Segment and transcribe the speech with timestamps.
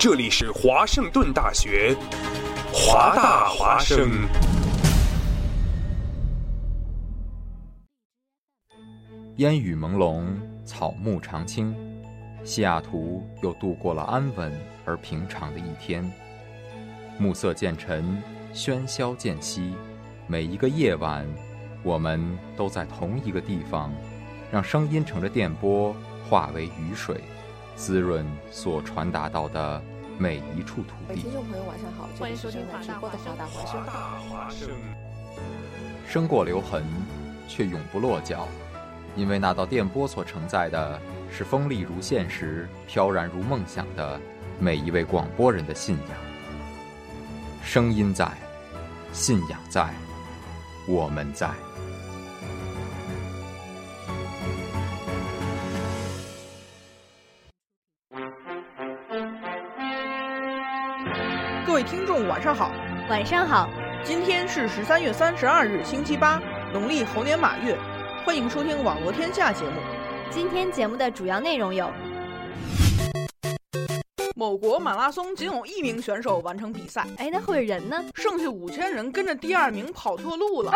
[0.00, 1.94] 这里是华盛顿大学，
[2.72, 4.10] 华大华生。
[9.36, 10.24] 烟雨朦胧，
[10.64, 11.76] 草木常青，
[12.44, 14.50] 西雅图又度过了安稳
[14.86, 16.10] 而平常的一天。
[17.18, 18.22] 暮色渐沉，
[18.54, 19.74] 喧嚣渐息，
[20.26, 21.26] 每一个夜晚，
[21.82, 23.92] 我们都在同一个地方，
[24.50, 25.94] 让声音乘着电波
[26.26, 27.20] 化为雨水，
[27.76, 29.82] 滋润所传达到的
[30.20, 31.22] 每一处土地。
[31.22, 33.82] 听众朋友，晚上好，欢迎收听直播的华大华生。
[34.28, 34.68] 华生，
[36.06, 36.84] 生过留痕，
[37.48, 38.46] 却永不落脚。
[39.16, 41.00] 因为那道电波所承载的
[41.32, 44.20] 是锋利如现实、飘然如梦想的
[44.58, 46.18] 每一位广播人的信仰。
[47.64, 48.30] 声音在，
[49.14, 49.88] 信仰在，
[50.86, 51.48] 我们在。
[62.50, 62.72] 上好！
[63.08, 63.68] 晚上好，
[64.02, 67.78] 今天是十三月三十二日，星期八，农历猴年马月。
[68.26, 69.80] 欢迎收听《网络天下》节目。
[70.30, 71.88] 今天节目的主要内容有：
[74.34, 78.04] 某国马拉松仅有一名选手完成比赛，哎，那会儿人呢？
[78.16, 80.72] 剩下五千人跟着第二名跑错路了。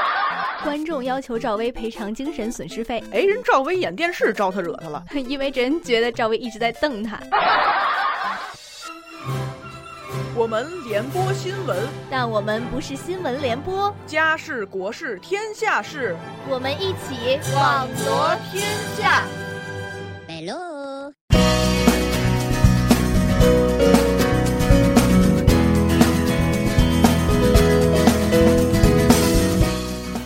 [0.64, 7.20] 观众要求赵薇赔偿精神损失费，哎，人赵薇演电视招他惹他了， 因为人觉得赵薇一直在瞪他。
[10.38, 11.76] 我们联播新闻，
[12.08, 16.14] 但我们不是新闻联播，家事国事天下事，
[16.48, 18.64] 我们一起网罗天
[18.96, 19.24] 下。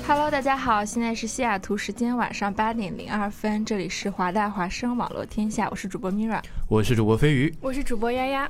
[0.07, 6.43] Hello，Hello，大家好，现在是西雅图时间晚上八点零二分，这里是华大华生网络天下，我是主播 Mira。
[6.69, 7.51] 我是主播飞鱼。
[7.63, 8.47] 我是主播丫丫。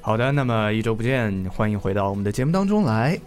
[0.00, 3.20] 好的，那么一周不见，欢迎回到我们的节目当中来。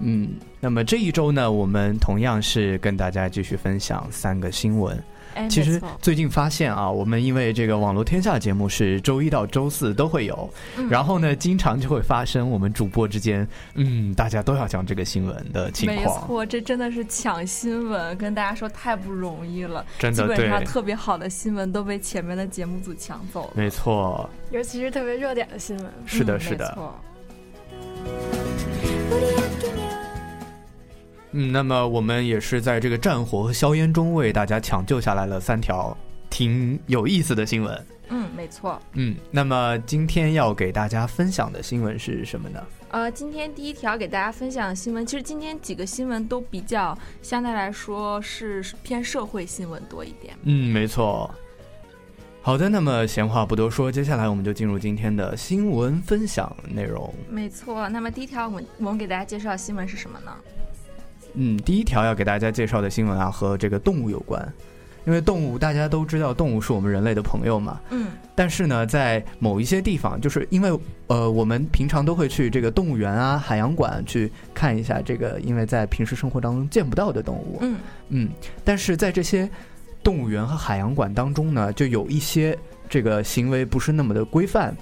[0.00, 5.02] 嗯，那么这一周呢，我们同样是跟大家继续分享三个新闻。
[5.34, 16.26] 哎，其实最近发现啊，我们因为这个网络天下节目是周一到周四都会有，嗯然后呢，经常就会发生我们主播之间，嗯，大家都要讲这个新闻的情况没。
[16.26, 19.84] 错，这真的是抢新闻，跟大家说太不容易了。
[19.98, 23.50] 真的对本上特别好的新闻都被前面的节目组抢走了。
[23.54, 25.86] 没错，尤其是特别热点的新闻。
[26.06, 26.78] 是的，嗯是的。
[31.32, 35.96] 嗯，那么我们也是在这个战火和硝烟中为大家抢救下来了三条
[36.30, 37.86] 挺有意思的新闻。
[38.10, 38.80] 嗯，没错。
[38.94, 42.66] 嗯，那么今天要给大家分享的新闻是什么呢？
[42.90, 50.34] 呃，今天第一条给大家分享的新闻，其实今天几个新闻都比较相对来说是偏社会新闻多一点。
[50.44, 51.30] 嗯，没错。
[52.40, 57.12] 好的，那么闲话不多说，接下来我们就进入今天的新闻分享内容。
[57.28, 57.86] 没错。
[57.90, 60.32] 那么第一条，我们我们给大家介绍的新闻是什么呢？
[61.34, 64.52] 嗯，第一条要给大家介绍的新闻啊，和这个动物有关，
[65.06, 67.80] 因为动物大家都知道，动物是我们人类的朋友嘛。
[67.90, 77.58] 嗯，但是呢，在某一些地方，就是因为呃，我们平常都会去这个动物园啊、海洋馆去看一下这个，因为在平时生活当中见不到的动物。
[77.60, 77.76] 嗯
[78.08, 78.28] 嗯，
[78.64, 79.48] 但是在这些
[80.02, 84.76] 动物园和海洋馆当中呢，就有一些这个行为不是那么的规范，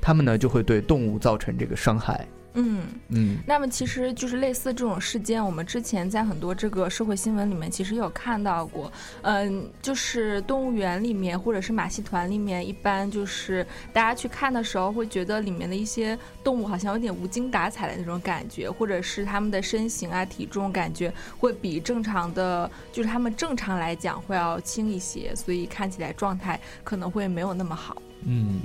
[0.00, 2.26] 他们呢就会对动物造成这个伤害。
[2.54, 2.82] 嗯。
[3.08, 8.90] 嗯那么其实就是类似这种事件，我们之前在很多这个社会新闻里面其实有看到过。
[9.22, 28.00] 嗯，就是动物园里面或者是马戏团里面，一般就是大家去看的时候会觉得里面的一些动物好像有点无精打采的那种感觉，或者是它们的身形啊、体重感觉会比正常的，就是它们正常来讲会要轻一些，所以看起来状态可能会没有那么好。
[28.24, 28.60] 嗯。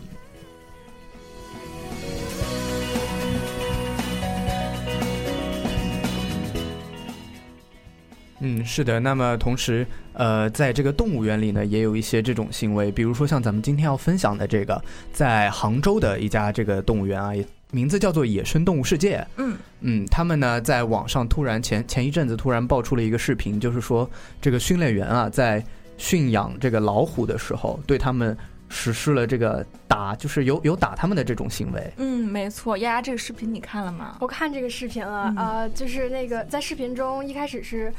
[8.40, 9.00] 嗯，是的。
[9.00, 14.82] 那么同时，呃，在这个动物园里呢，也有一些这种行为，比如说像咱们今天要分享的这个，
[15.12, 19.26] 在杭州的一家这个动物园啊，也名字叫做野生动物世界。
[19.38, 24.10] 嗯嗯，他们呢在网上突然前前一阵子突然爆出了一个视频，就是说
[24.40, 25.64] 这个训练员啊在
[25.98, 28.38] 驯养这个老虎的时候，对他们
[28.70, 31.92] 实施了这个打，就是有有打他们的这种行为。
[31.98, 32.78] 嗯，没错。
[32.78, 34.18] 丫丫，这个视频你看了吗？
[34.20, 37.92] 我看这个视频了，嗯呃，就是那个在视频中一开始是，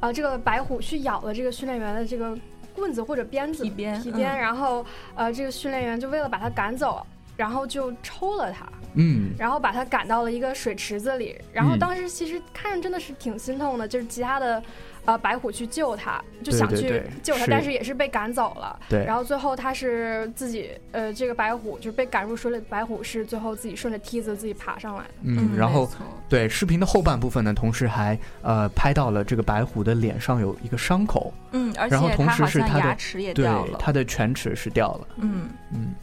[0.00, 2.36] 呃，这个白虎去咬了这个训练员的这个
[2.74, 4.38] 棍子或者鞭子皮鞭皮鞭，嗯。
[4.38, 4.84] 然后
[5.14, 7.04] 呃，这个训练员就为了把他赶走，
[7.36, 9.30] 然后就抽了他，嗯。
[9.36, 11.78] 然后把他赶到了一个水池子里，然后嗯。
[11.78, 14.62] 当时其实看着真的是挺心痛的，就是其他的
[15.08, 18.78] 呃白虎去救他，就想去对对对救他，但是也是被赶走了。
[18.90, 25.10] 对然后最后他是自己呃这个白虎就是被赶入水里的白虎是最后自己顺着梯子自己爬上来的。
[25.22, 25.88] 嗯，然后
[26.28, 35.48] 对视频的后半部分呢，同时还呃拍到了这个白虎的脸上有一个伤口，嗯，而然后同且它好像时是他的牙齿也对掉了，他的犬齿是掉了，嗯。
[35.72, 35.94] 嗯。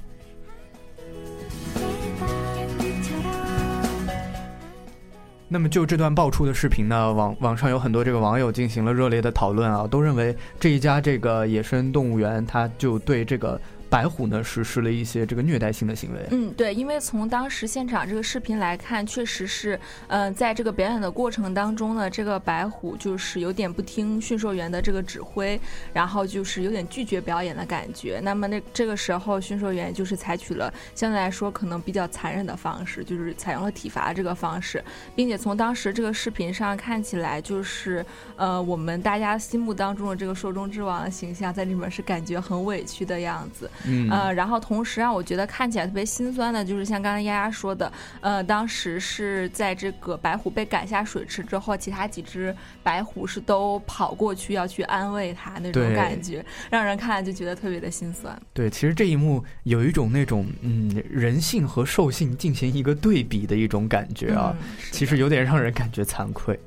[5.55, 13.57] 那么就这段爆出的视频呢，网网上有很多这个网友进行了热烈的讨论啊，都认为这一家这个野生动物园，它就对这个
[13.89, 16.19] 白虎呢实施了一些这个虐待性的行为。
[16.31, 25.59] 嗯，对，因为从当时现场这个视频来看，确实是，呃，在这个表演的过程当中呢，这个白虎就是有点不听驯兽员的这个指挥，
[25.93, 28.19] 然后就是有点拒绝表演的感觉。
[28.23, 34.83] 那么那这个时候，驯兽员就是采取了相对来说可能比较残忍的方式，就是采用了体罚这个方式，
[35.15, 38.05] 并且从当时这个视频上看起来，就是
[38.35, 43.69] 呃，我们大家心目当中的这个兽中之王的形象在里面是感觉很委屈的样子。
[43.85, 47.91] 嗯呃，然后同时让我觉得看起来特别心酸的，就是像刚才丫丫说的，
[48.21, 58.39] 呃，当时是在这个白虎被赶下水池之后，其他几只白虎是都跑过去要去安慰它那种感觉，让人看了就觉得特别的心酸。
[58.53, 66.59] 对，其实这一幕有一种那种嗯人性和兽性进行一个对比的一种感觉啊，嗯其实有点让人感觉惭愧。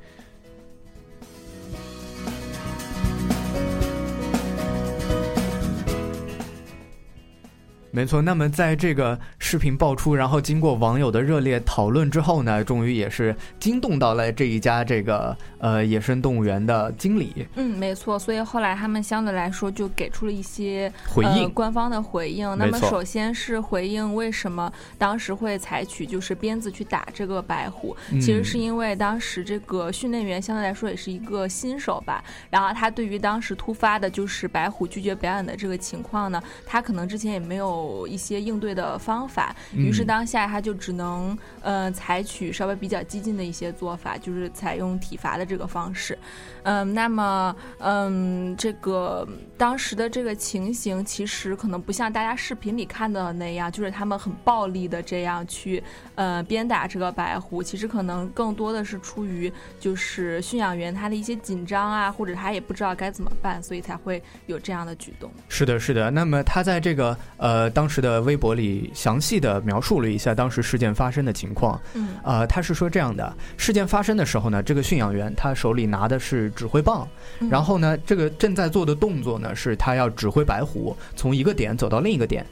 [7.91, 17.47] 没错，那么在这个视频爆出，然后经过网友的热烈讨论之后呢，终于也是惊动到了这一家这个呃野生动物园的经理。
[17.55, 21.43] 嗯，没错，所以后来他们相对来说就给出了一些回应。
[21.43, 22.47] 呃、官方的回应。
[22.57, 28.19] 那么首先是回应为什么当时会采取就是鞭子去打这个白虎，嗯。
[28.19, 46.17] 其实是因为当时这个训练员相对来说也是一个新手吧，然后他对于当时突发的就是白虎拒绝表演的这个情况呢，他可能之前也没有一些应对的方法，于是嗯当下他就只能呃采取稍微比较激进的一些做法，就是采用体罚的这个方式。
[46.63, 49.27] 嗯，那么嗯，这个
[49.57, 55.81] 当时的这个情形其实可能不像大家视频里看到的那样，就是他们很暴力的这样去
[56.15, 65.31] 呃鞭打这个白狐，其实可能更多的是出于就是驯养员他的一些紧张啊，或者他也不知道该怎么办，所以才会有这样的举动。
[65.47, 66.11] 是的，是的。
[66.11, 71.79] 那么他在这个呃当时的微博里详细的描述了一下当时事件发生的情况。
[71.93, 77.07] 嗯呃，他是说这样的：事件发生的时候呢，这个驯养员他手里拿的是指挥棒，
[77.39, 82.45] 嗯然后呢，这个正在做的动作呢是他要指挥白虎从一个点走到另一个点。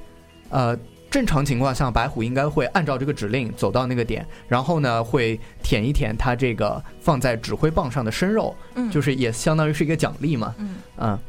[0.50, 0.78] 呃，
[1.10, 10.56] 正常情况下，白虎应该会按照这个指令走到那个点，然后呢会舔一舔它这个放在指挥棒上的生肉，嗯，就是也相当于是一个奖励嘛。
[10.58, 11.20] 嗯嗯，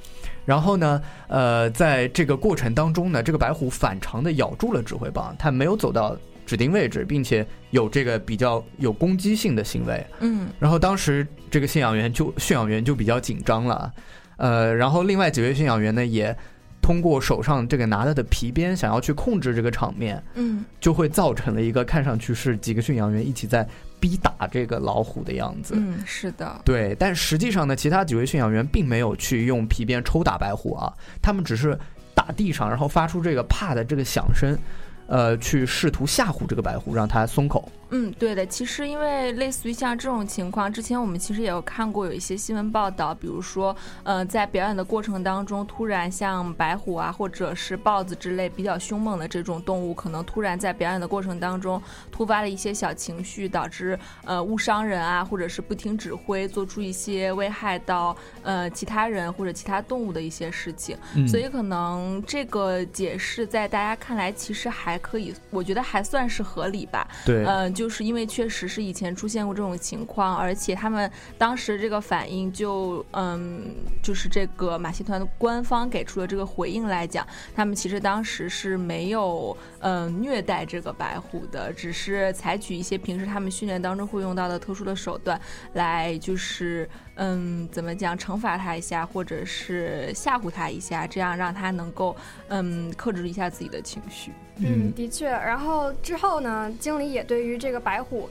[0.48, 6.16] 然后呢，呃，在这个过程当中呢，这个白虎反常的咬住了指挥棒，它没有走到
[6.46, 10.06] 指定位置，并且有这个比较有攻击性的行为。
[10.20, 10.48] 嗯。
[10.58, 13.92] 然后当时这个驯养员就驯养员就比较紧张了，
[14.38, 16.34] 呃，然后另外几位驯养员呢也
[16.80, 20.64] 通过手上这个拿着的皮鞭想要去控制这个场面，嗯。
[20.80, 23.68] 就会造成了一个看上去是几个驯养员一起在
[24.00, 25.74] 逼打这个老虎的样子。
[25.76, 31.78] 嗯，是的，对，但实际上呢，其他几位驯养员并没有去用皮鞭抽打白虎啊，他们只是
[32.14, 34.58] 打地上，然后发出这个啪的这个响声，
[35.06, 37.70] 呃，去试图吓唬这个白虎，让它松口。
[37.90, 38.44] 嗯，对的。
[38.44, 51.80] 其实因为类似于像这种情况，之前我们其实也有看过有一些新闻报道，比如说，呃，在表演的过程当中，突然像白虎啊，或者是豹子之类比较凶猛的这种动物，可能突然在表演的过程当中
[52.12, 60.96] 突发了一些小情绪，导致呃误伤人啊，或者是不听指挥，做出一些危害到呃其他人或者其他动物的一些事情。
[61.14, 67.06] 嗯所以可能这个解释在大家看来其实还可以，我觉得还算是合理吧。
[67.24, 71.08] 对，嗯、就是因为确实是以前出现过这种情况，而且他们
[71.38, 85.40] 当时这个反应就，嗯，就是这个马戏团的官方给出的这个回应来讲，他们其实当时是没有，嗯、虐待这个白虎的，只是采取一些平时他们训练当中会用到的特殊的手段
[85.74, 92.16] 来，就是，嗯，怎么讲，惩罚他一下，或者是吓唬他一下，这样让他能够，
[92.48, 94.32] 嗯，克制一下自己的情绪。
[94.58, 95.28] 嗯，的确。
[95.28, 98.28] 然后之后呢，经理也对于这个白虎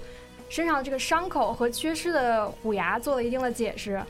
[0.49, 4.01] 身上这个伤口和缺失的虎牙做了一定的解释。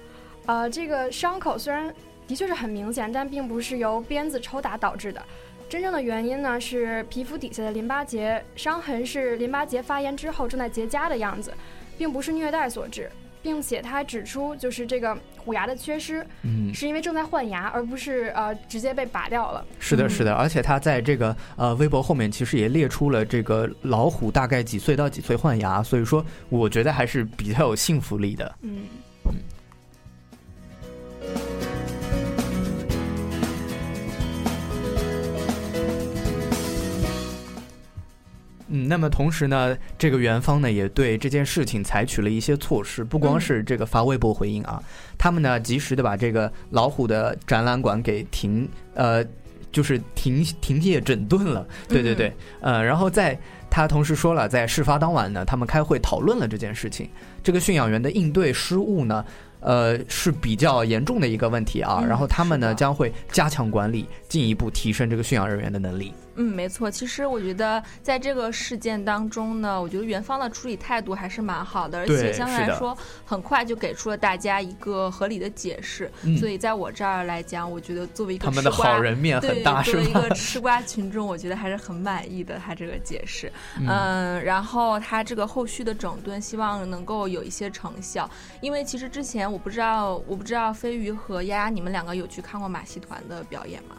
[0.45, 1.93] 呃，这个伤口虽然
[2.27, 5.21] 的确是很明显，但并不是由鞭子抽打导致的。
[5.69, 11.53] 真正的原因呢是皮肤底下的淋巴结伤痕是淋巴结发炎之后正在结痂的样子，
[11.97, 13.11] 并不是虐待所致。
[13.47, 19.65] 并且他还指出，就是这个虎牙的缺失，嗯，是因为正在换牙，而不是呃直接被拔掉了。
[19.79, 28.55] 是的，是的，而且他在这个呃微博后面其实也列出了这个老虎大概几岁到几岁换牙，所以说我觉得还是比较有信服力的。
[28.63, 28.81] 嗯。
[29.23, 29.33] 嗯，
[38.67, 44.81] 那么同时呢，这个园方呢也对这件事情采取了一些措施，不光是这个发微博回应啊，
[45.17, 49.25] 他们呢及时的把这个老虎的展览馆给停，呃，
[49.71, 51.65] 就是停停业整顿了。
[51.87, 53.37] 对对对，呃，然后在
[53.69, 57.09] 他同时说了，在事发当晚呢，他们开会讨论了这件事情，
[57.41, 59.25] 这个驯养员的应对失误呢。
[59.59, 62.01] 呃，是比较严重的一个问题啊。
[62.07, 66.13] 然后他们呢将会加强管理，进一步提升这个驯养人员的能力。
[66.37, 66.89] 嗯，没错。
[66.89, 76.11] 其实我觉得在这个事件当中呢，我觉得元芳的处理态度还是蛮好的，而且相对来说很快就给出了大家一个合理的解释。
[76.39, 82.59] 所以在我这儿来讲，我觉得作为一个他们的好人面很大，作为一个吃瓜群众，我觉得还是很满意的。
[82.59, 83.51] 他这个解释，
[83.87, 88.29] 嗯，然后他这个后续的整顿，希望能够有一些成效。
[88.61, 93.95] 因为其实之前我不知道，我不知道飞鱼和丫丫，你们两个有去看过马戏团的表演吗？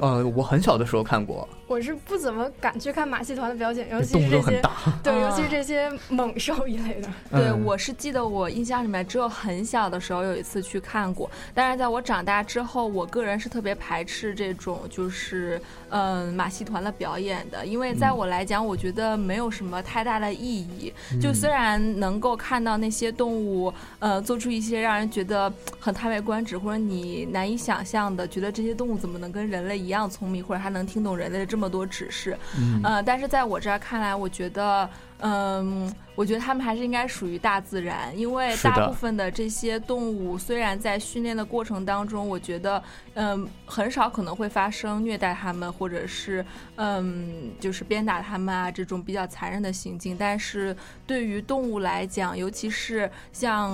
[0.00, 1.46] 呃，我很小的时候看过。
[1.72, 4.62] 我是不怎么敢去看马戏团的表演，尤其是这些，
[5.02, 7.08] 对，尤其是这些猛兽一类的。
[7.30, 20.92] 对，我是记得我印象里面只有很小的时候有一次去看过，但是在我长大之后，我个人是特别排斥这种就是嗯马戏团的表演的，因为在我来讲，我觉得没有什么太大的意义。
[21.22, 25.50] 就虽然能够看到那些动物呃做出一些让人觉得
[25.80, 31.61] 很叹为观止或者你难以想象的，觉得这些动物怎么能跟人类一样聪明，或者还能听懂人类的这么。
[31.62, 32.36] 这么多指示，
[32.82, 34.90] 嗯，但是在我这儿看来，我觉得。
[35.24, 42.82] 嗯，我觉得他们还是应该属于大自然，因为大部分的这些动物虽然在训练的过程当中，我觉得
[43.14, 50.76] 嗯很少可能会发生虐待它们或者是嗯就是鞭打它们啊这种比较残忍的行径，但是
[51.06, 53.72] 对于动物来讲，尤其是像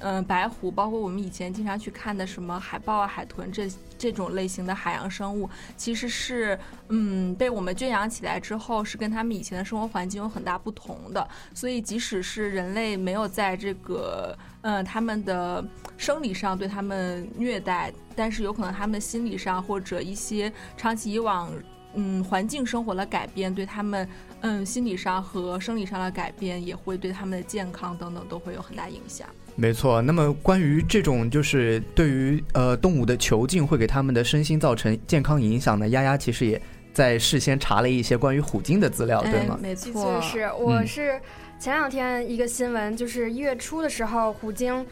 [0.00, 10.89] 嗯白虎，包括我们以前经常去看的什么海豹啊、海豚这这种类型的海洋生物，其实是嗯被我们圈养起来之后，是跟他们以前的生活环境有很大不同。
[10.90, 15.64] 同的，所以即使是人类没有在这个，呃，他们的
[15.96, 21.50] 生理上对他们虐待，但是有可能他们心理上或者一些长期以往，
[21.94, 24.08] 嗯，环境生活的改变，对他们，
[24.40, 29.28] 嗯，心理上和生理上的改变，也会对他们的健康等等都会有很大影响。
[29.56, 30.00] 没错。
[30.02, 35.88] 那么关于这种就是对于呃动物的囚禁会给他们的身心造成健康影响呢？
[35.88, 36.60] 丫丫其实也。
[36.92, 39.58] 在事先查了一些关于虎鲸的资料，对吗？
[39.60, 41.20] 没错，是我是
[41.58, 44.84] 前两天一个新闻，就是一月初的时候，虎鲸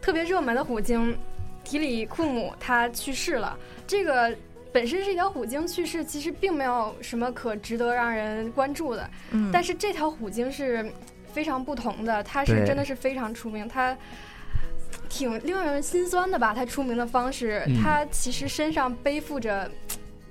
[0.00, 1.16] 特别热门的虎鲸
[1.62, 3.56] 提里库姆它去世了。
[3.86, 4.34] 这个
[4.72, 9.08] 本身是一条虎鲸去世，其实并没有什么可值得让人关注的。
[9.30, 10.90] 嗯，但是这条虎鲸是
[11.32, 13.96] 非常不同的，它是真的是非常出名，它
[15.08, 16.52] 挺令人心酸的吧？
[16.52, 19.70] 它出名的方式，它其实身上背负着。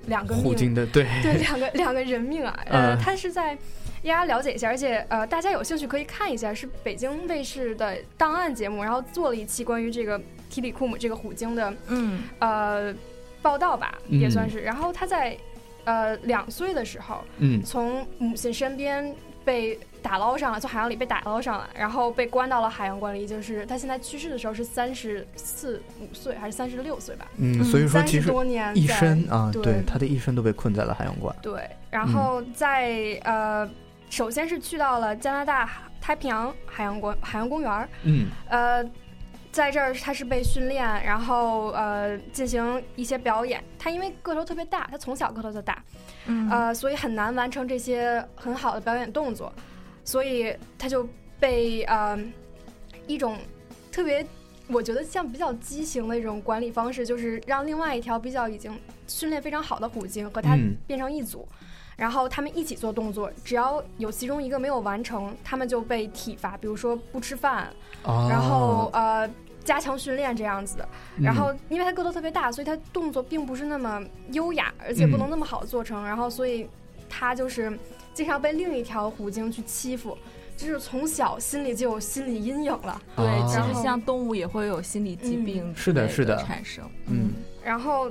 [0.06, 0.74] 两个命。
[0.74, 1.06] 的对。
[1.22, 3.60] 对两个两个人命啊，呃，他是在，大
[4.02, 10.20] 家了解一下，而且呃，大家有兴趣可以看一下，是北京卫视的档案节目，然后做了一期关于这个
[10.50, 12.94] 提里库姆这个虎鲸的，嗯，呃，
[13.42, 14.60] 报道吧，也算是。
[14.60, 15.36] 然后他在
[15.84, 19.78] 呃两岁的时候，嗯，从母亲身边被。
[20.04, 23.26] 打捞上来，从海洋里被打捞上来，然后被关到了海洋馆里。
[23.26, 27.26] 就是他现在去世的时候是三十四五岁还是三十六岁吧？
[27.38, 31.34] 嗯，所以说其实多年一生啊，对他的一生都被困在了海洋馆。
[31.40, 33.66] 对，然后在呃，
[34.10, 35.70] 首先是去到了加拿大
[36.02, 38.84] 太平洋海洋馆海洋公园嗯，呃，
[39.54, 43.62] 在这儿他是被训练，然后呃进行一些表演。
[43.78, 45.80] 他因为个头特别大，他从小个头就大，
[46.26, 49.52] 嗯，呃，所以很难完成这些很好的表演动作。
[50.02, 51.08] 所以他就
[51.38, 52.18] 被呃
[53.06, 53.38] 一种
[53.92, 54.26] 特别，
[54.66, 61.46] 我觉得像比较畸形的一种管理方式，就是让另外一条比较已经训练非常好的虎鲸和他变成一组，
[61.96, 69.30] 然后他们一起做动作，只要有其中一个没有完成，他们就被体罚，比如说不吃饭，然后呃
[69.64, 70.88] 加强训练这样子的。
[71.20, 74.02] 然后因为他个头特别大，所以他动作并不是那么
[74.32, 76.68] 优雅，而且不能那么好做成，然后所以
[77.08, 77.76] 他就是。
[78.14, 80.16] 经常被另一条虎鲸去欺负，
[80.56, 83.02] 就是从小心里就有心理阴影了。
[83.16, 86.88] 对，其实像动物也会有心理疾病是的，是的产生。
[87.08, 87.32] 嗯，
[87.64, 88.08] 然后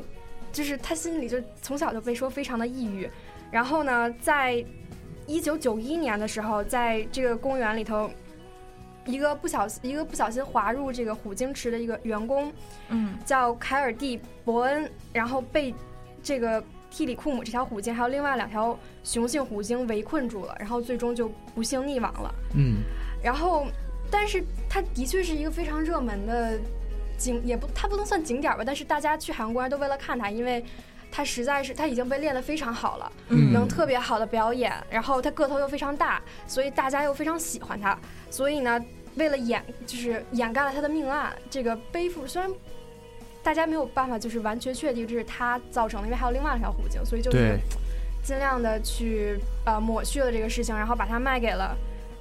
[0.52, 3.10] 就是他心里就从小就被说非常的抑郁。
[3.50, 4.62] 然后呢，在
[5.26, 8.12] 一九九一年的时候，在这个公园里头，
[9.06, 12.52] 一个不小心一个不小心滑入这个虎鲸池的一个员工，
[12.90, 15.74] 嗯叫凯尔蒂·伯恩，然后被
[16.22, 22.34] 这个蒂里库姆这条虎鲸还有另外两条雄性虎鲸围困住了，然后最终就不幸溺亡了。
[22.56, 22.78] 嗯
[23.22, 23.68] 然后，
[24.12, 26.60] 但是它的确是一个非常热门的
[27.18, 30.64] 景，也不它不能算景点儿吧，但是大家去海洋公园都为了看它，因为
[31.16, 37.96] 它实在是他已经被练得非常好了，嗯能特别好的表演，然后他个头又非常大，所以大家又非常喜欢他，
[38.32, 38.84] 所以呢，
[39.16, 42.52] 为了掩就是掩盖了他的命案，这个背负虽然。
[43.44, 47.60] 大家没有办法，就是完全确定这是他造成的，因为还有另外一条虎鲸，所以就是，
[48.24, 51.76] 尽量的去呃抹去了这个事情，然后把它卖给了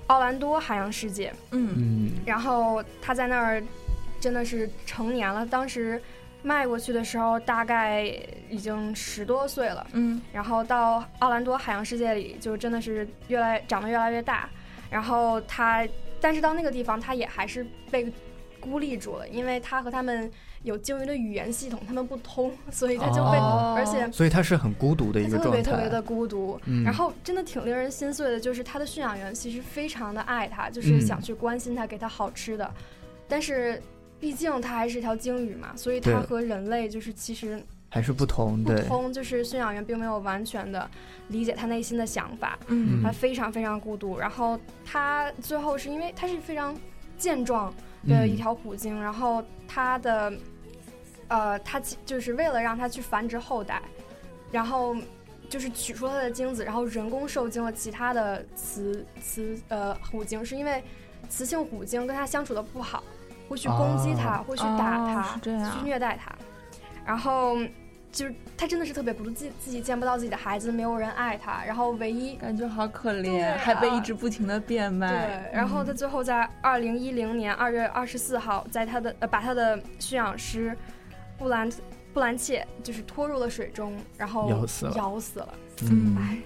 [0.09, 1.33] 奥兰多海洋世界。
[1.53, 3.63] 嗯嗯然后他在那儿
[4.19, 6.03] 真的是成年了，当时
[6.43, 8.05] 卖过去的时候大概
[8.51, 10.21] 已经十多岁了，嗯。
[10.33, 14.49] 然后到奥兰多海洋世界里就真的是越来长得越来越大，
[14.91, 15.87] 然后他
[16.21, 18.13] 但是到那个地方他也还是被
[18.61, 20.31] 孤立住了，因为他和他们
[20.63, 23.75] 有鲸鱼的语言系统，他们不通， 所以他就被、哦。
[23.77, 24.11] 而且。
[24.13, 25.45] 所以它是很孤独的一个状态。
[25.45, 26.85] 特别特别的孤独，嗯。
[26.85, 32.71] 然后真的挺令人心碎的，就是他的驯养员其实非常的爱他，就是嗯想去关心他，给他好吃的，
[33.27, 33.83] 但是
[34.23, 37.61] 毕竟它还是一条鲸鱼嘛，所以它和人类就是其实
[37.91, 40.89] 还是不同，对，不通，就是驯养员并没有完全的
[41.27, 44.17] 理解他内心的想法，嗯他非常非常孤独。
[44.17, 46.73] 然后他最后是因为他是非常
[47.19, 47.75] 健壮
[48.07, 50.33] 的一嗯条虎鲸，然后他的
[51.27, 53.83] 呃，他其就是为了让它去繁殖后代，
[54.53, 54.97] 然后
[55.49, 60.81] 就是取出它的精子，然后人工受精了其他的雌雌呃虎鲸，是因为
[61.29, 63.03] 雌性虎鲸跟它相处的不好，
[63.53, 66.33] 会去攻击他，哦会去打哦它，是这样去虐待他，
[67.05, 67.57] 然后。
[68.13, 75.09] 就是他真的是特别孤独，自己自己见不到自己的孩子，没有人爱他，然后唯一感觉好可怜，啊还被一直不停的变卖。
[75.09, 80.77] 对，然后他最后在二零一零年二月二十四号，在他的呃把他的驯养师
[81.39, 81.73] 布兰
[82.13, 85.55] 布兰切就是拖入了水中，然后咬死了咬死了。
[85.91, 86.37] 嗯，哎，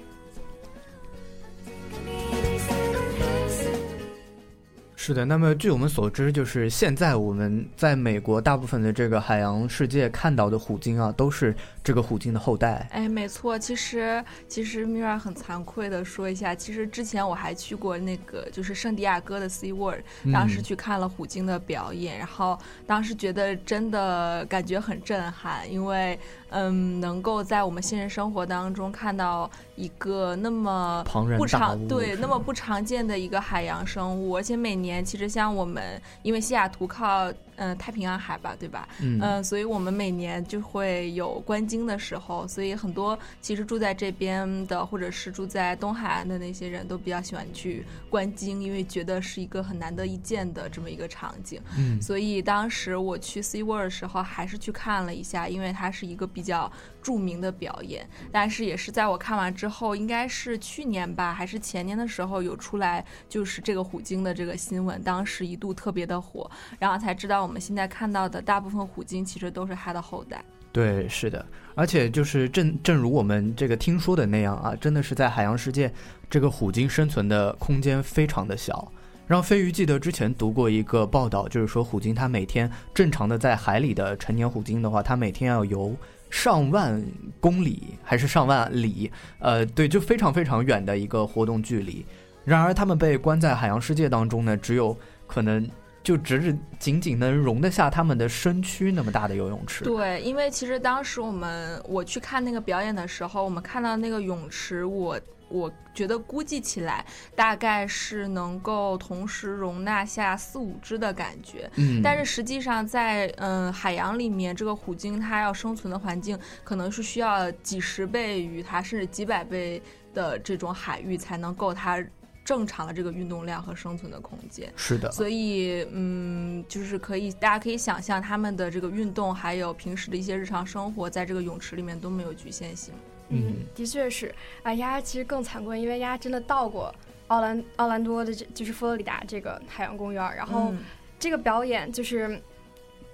[5.06, 5.24] 是的。
[5.24, 12.88] 那么据我们所知，就是现在我们在美国大部分的这个海洋世界看到的虎鲸啊，都是这个虎鲸的后代。
[12.90, 26.18] 哎，没错，其实其实米尔很惭愧的说一下，其实之前我还去过那个就是圣地亚哥的 Sea World，当时嗯去看了虎鲸的表演，然后当时觉得真的感觉很震撼，因为
[26.50, 38.88] 嗯，能够在我们现实生活当中看到一个那么不庞然大常对那么不常见的一个海洋生物，而且每年其实像我们，因为西雅图靠嗯、太平洋海吧，对吧？
[39.00, 51.60] 嗯嗯，所以我们每年就会有观鲸的时候，所以很多其实住在这边的，或者是住在东海岸的那些人都比较喜欢去观鲸，因为觉得是一个很难得一见的这么一个场景。
[51.78, 56.70] 嗯所以当时我去 Sea World 的时候，还是去看了一下，因为它是一个比较
[57.06, 58.04] 著名的表演。
[58.32, 70.44] 但是也是在我看完之后，应该是去年吧，还是前年的时候有出来，就是这个虎鲸的这个新闻，当时一度特别的火，然后才知道我们现在看到的大部分虎鲸其实都是它的后代。
[70.72, 75.92] 对，是的，而且就是正正如我们这个听说的那样啊，真的是在海洋世界，
[76.28, 78.92] 这个虎鲸生存的空间非常的小。
[79.26, 85.96] 让飞鱼记得之前读过一个报道，就是说虎鲸它每天正常的在海里的成年虎鲸的话，它每天要游
[86.36, 87.02] 上万
[87.40, 92.04] 公里还是上万里，呃，对，就非常非常远的一个活动距离。
[92.44, 94.94] 然而，他们被关在海洋世界当中呢，只有
[95.26, 95.66] 可能
[96.02, 99.82] 就只是仅仅能容得下他们的身躯那么大的游泳池。
[99.84, 105.18] 对，因为其实当时我们我去看那个表演的时候，我们看到那个泳池，我
[105.48, 107.04] 我觉得估计起来
[107.34, 111.70] 大概是能够同时容纳下四五只的感觉。
[111.76, 119.80] 嗯，但是实际上在，嗯海洋里面，这个虎鲸它要生存的环境可能是需要几十倍于它，甚至几百倍
[120.12, 122.04] 的这种海域才能够它
[122.44, 124.72] 正常的这个运动量和生存的空间。
[124.76, 132.94] 是的，所以，嗯，就是可以，大家可以想象他们的这个运动，还有平时的一些日常生活，在这个泳池里面都没有局限性。
[133.28, 134.34] 嗯嗯，的确是。
[134.62, 136.94] 啊，丫其实更惭愧，因为丫真的到过
[137.28, 140.78] 奥兰奥兰多的这就是佛罗里达这个海洋公园儿，然后嗯
[141.18, 142.40] 这个表演就是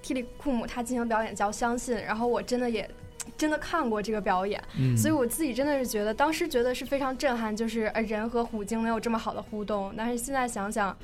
[0.01, 2.89] 蒂里库姆他进行表演叫《相信》，然后我真的也
[3.37, 10.95] 真的看过这个表演，嗯，所以我自己真的是觉得当时觉得是非常震撼，就是呃人和虎鲸能有这么好的互动，但是现在想想。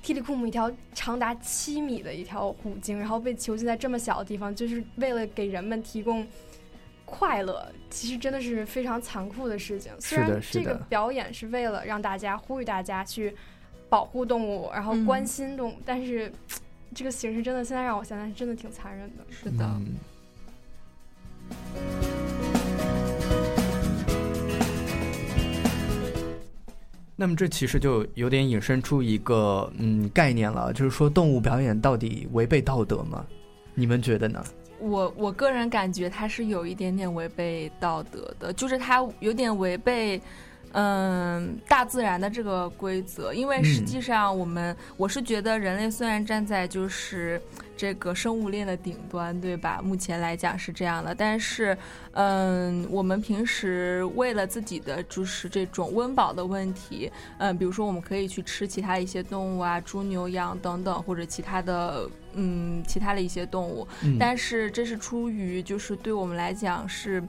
[0.00, 6.24] 蒂里库姆一条长达七米的一条虎鲸，然后被囚禁在这么小的地方，就是为了给人们提供
[7.10, 9.90] 快乐，其实真的是非常残酷的事情。
[9.98, 13.34] 虽然这个表演是为了让大家呼吁大家去
[13.88, 16.30] 保护动物，然后嗯关心动物，但是
[16.94, 19.24] 这个形式真的现在让我想想，真的挺残忍的。
[19.30, 19.96] 是的，嗯
[27.16, 33.26] 那么这其实就有点引申出一个嗯概念了，就是说动物表演到底违背道德吗？
[33.74, 34.44] 你们觉得呢？
[34.80, 40.20] 我我个人感觉他是有一点点违背道德的，就是他有点违背。
[40.72, 47.40] 嗯，大自然的这个规则，因为实际上我们、我是觉得人类虽然站在就是
[47.74, 49.80] 这个生物链的顶端，对吧？
[49.82, 51.76] 目前来讲是这样的，但是，
[52.12, 67.22] 嗯，我们平时为了自己的就是这种温饱的问题，嗯，比如说我们可以去吃其他一些动物啊，猪牛羊等等，或者其他的，嗯，其他的一些动物，嗯但是这是出于就是对我们来讲是。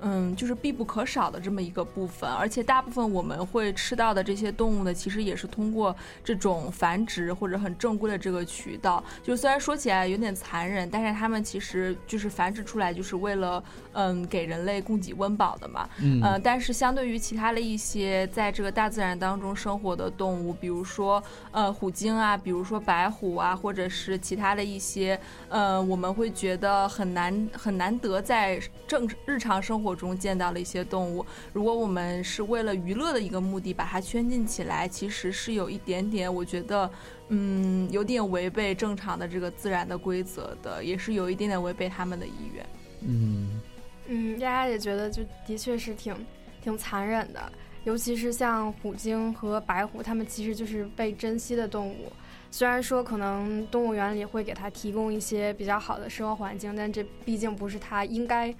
[0.00, 9.02] 嗯，就是必不可少的这么一个部分，而且大部分我们会吃到的这些动物呢，其实也是通过这种繁殖或者很正规的这个渠道。
[9.22, 15.88] 就虽然说起来有点残忍，但是它们其实就是繁殖出来就是为了嗯给人类供给温饱的嘛。
[16.02, 31.24] 嗯呃，但是相对于其他的一些在这个大自然当中生活的动物，比如说呃虎鲸啊，比如说白虎啊，或者是其他的一些呃，我们会觉得很难很难得在正日常生活活中见到了一些动物。
[31.52, 36.90] 如果我们是为了娱乐的一个目的把它圈禁起来，其实是有一点点，我觉得
[37.28, 42.66] 嗯有点违背正常的这个自然的规则的，也是有一点点违背他们的意愿。
[43.02, 43.60] 嗯
[44.08, 46.14] 嗯，丫丫也觉得就的确是挺
[46.62, 47.52] 挺残忍的，
[47.84, 52.10] 尤其是像虎鲸和白虎，它们其实就是被珍惜的动物。
[52.50, 58.54] 虽然说可能动物园里会给它提供一些比较好的生活环境，但这毕竟不是它应该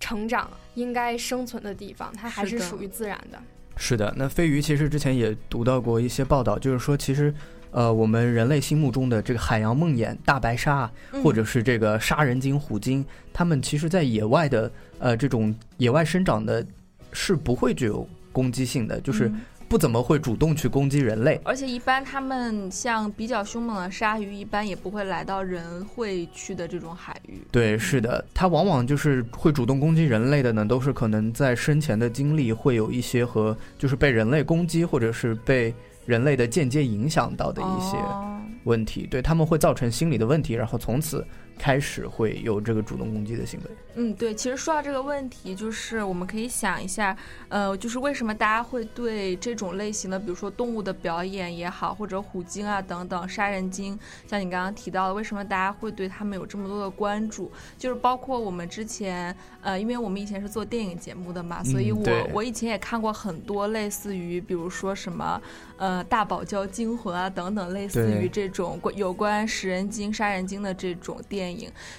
[0.00, 3.38] 成长、应该生存的地方，它还是属于自然的。
[3.76, 7.32] 是的，那飞鱼其实之前也读到过一些报道，就是说其实。
[7.72, 16.66] 呃，我们人类心目中的这个海洋梦魇、大白鲨，嗯或者是这个杀人鲸、虎鲸，它们其实在野外的呃这种野外生长的，
[17.12, 21.40] 是不会具有攻击性的，就是嗯不怎么会主动去攻击人类。
[21.44, 27.40] 而且一般他们像比较凶猛的鲨鱼，一般也不会来到人会去的这种海域。
[27.52, 35.72] 对，是的，它往往就是会主动攻击人类的呢，都是可能在生前的经历会有一些和就是被人类攻击，或者是被
[36.04, 41.24] 人类的间接影响到的一些哦问题，对他们会造成心理的问题，然后从此
[41.60, 43.70] 开始会有这个主动攻击的行为。
[43.96, 47.14] 嗯，对，其实说到这个问题，就是我们可以想一下，
[47.48, 57.52] 呃，就是为什么大家会对这种类型的，比如说动物的表演也好，或者虎鲸啊等等，杀人鲸，像你刚刚提到的，为什么大家会对他们有这么多的关注？
[57.76, 65.42] 就是包括我们之前，呃，因为我们以前是做电影节目的嘛，所以我、嗯我以前也看过很多类似于，比如说什么，
[65.76, 71.49] 呃，大堡礁惊魂啊等等，类似于这种关有关食人鲸、杀人鲸的这种电影。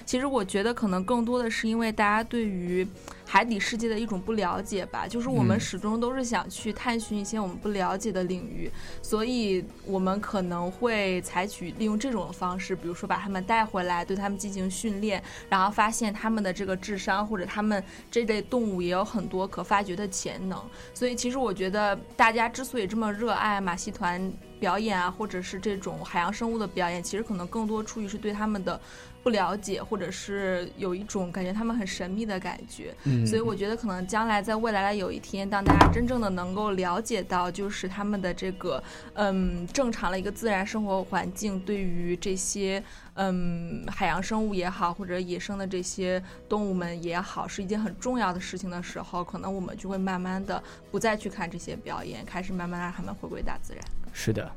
[0.04, 2.86] 其实我觉得可能更多的是因为大家对于
[3.24, 20.62] 海底世界的一种不了解吧，就是我们嗯始终都是想去探寻一些我们不了解的领域，所以我们可能会采取利用这种方式，比如说把他们带回来，对他们进行训练，然后发现他们的这个智商或者他们这类动物也有很多可发掘的潜能。
[20.92, 28.78] 所以其实我觉得大家之所以这么热爱马戏团表演啊，或者是这种海洋生物的表演，其实可能更多出于是对他们的
[29.22, 32.94] 不了解，或者是有一种感觉他们很神秘的感觉。
[33.04, 38.82] 嗯所以我觉得可能将来在未来的有一天，当大家真正的能够了解到，就是他们的这个
[39.14, 42.82] 嗯正常的一个自然生活环境，对于这些
[43.14, 53.82] 嗯海洋生物也好，或者野生的这些动物们也好，是一件很重要的事情的时候，可能我们就会慢慢的不再去看这些表演，开始慢慢让他们回归大自然。
[54.12, 54.50] 是的，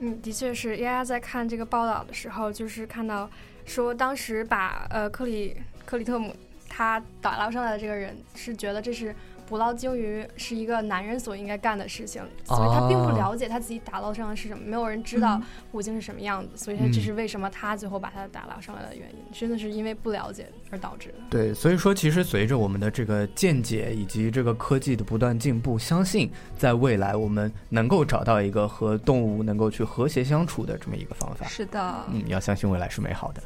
[0.00, 0.78] 嗯，的确是。
[0.78, 3.28] 丫丫在看这个报道的时候，就是看到
[3.66, 6.34] 说，当时把呃克里克里特姆
[6.68, 9.14] 他打捞上来的这个人是觉得这是
[9.48, 21.14] 捕捞鲸鱼是一个男人所应该干的事情，所以他并不哦了解他自己打捞上来是什么，没有人知道嗯虎鲸是什么样子，所以他这是为什么他最后把它打捞上来的原因，真的是因为不了解而导致的。
[21.30, 31.46] 对，所以说其实随着我们的这个见解以及这个科技的不断进步，相信在未来我们能够找到一个和动物能够去和谐相处的这么一个方法。
[31.46, 33.42] 是的，嗯，要相信未来是美好的。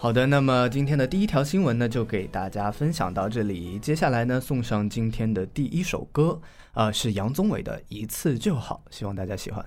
[0.00, 3.80] 好的，那么今天的第一条新闻呢，就给大家分享到这里。
[3.80, 6.40] 接下来呢，送上今天的第一首歌，
[6.72, 9.66] 啊、是杨宗纬的《一次就好》，希望大家喜欢。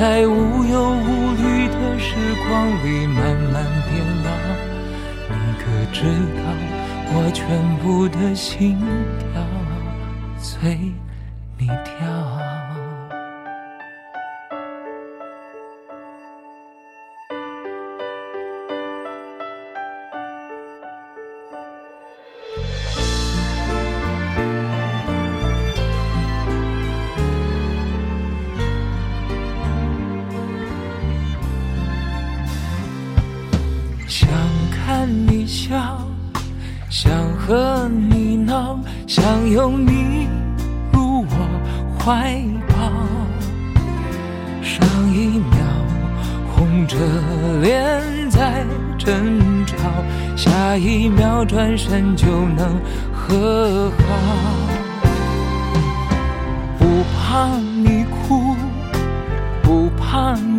[0.00, 2.16] 在无忧无虑的时
[2.48, 4.30] 光里慢慢变老。
[5.28, 6.04] 你可知
[6.38, 6.42] 道
[7.12, 7.44] 我全
[7.80, 8.78] 部的心
[9.18, 9.44] 跳
[10.38, 10.89] 随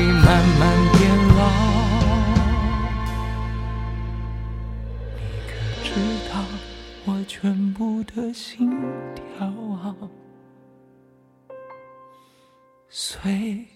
[0.00, 0.24] 你慢
[0.60, 1.40] 慢变老，
[5.16, 5.50] 你可
[5.82, 5.90] 知
[6.30, 6.32] 道
[7.04, 8.70] 我全部的心
[9.16, 9.96] 跳啊，
[12.88, 13.66] 随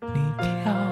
[0.00, 0.87] 你跳。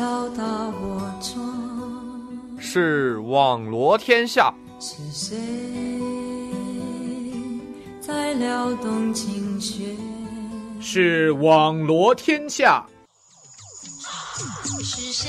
[0.00, 4.50] 敲打我窗，是网罗天下。
[4.80, 5.36] 是谁
[8.00, 9.94] 在撩动琴弦？
[10.80, 12.82] 是网罗天下。
[14.82, 15.28] 是谁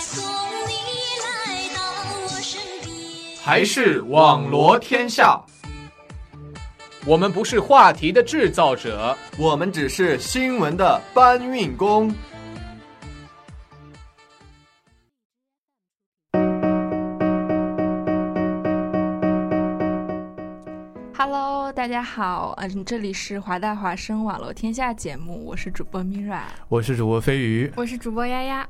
[0.00, 0.24] 送
[0.66, 0.72] 你
[1.20, 1.82] 来到
[2.22, 3.36] 我身边？
[3.42, 5.38] 还是网罗天下。
[7.04, 12.10] 我们不是话题的制造者，我们只是新闻的搬运工。
[21.98, 28.68] 家好，嗯，这里是华大华生网络天下节目，我是主播 Mira，我是主播飞鱼，我是主播丫丫。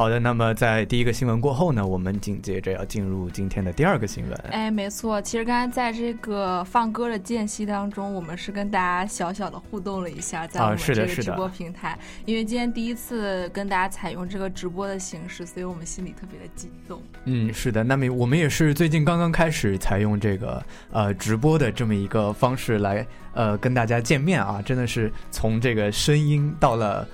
[0.00, 4.34] 好的，那么在第一个新闻过后呢，我们紧接着要进入今天的第二个新闻。
[4.50, 17.02] 哎，没错，其实刚才在这个放歌的间隙当中，我们是跟大家小小的互动了一下，在我们这个直播平台，因为今天第一次跟大家采用这个直播的形式，所以我们心里特别的激动。
[17.26, 27.06] 嗯，是的，那么我们也是最近刚刚开始采用这个呃直播的这么一个方式来呃跟大家见面啊，真的是从这个声音到了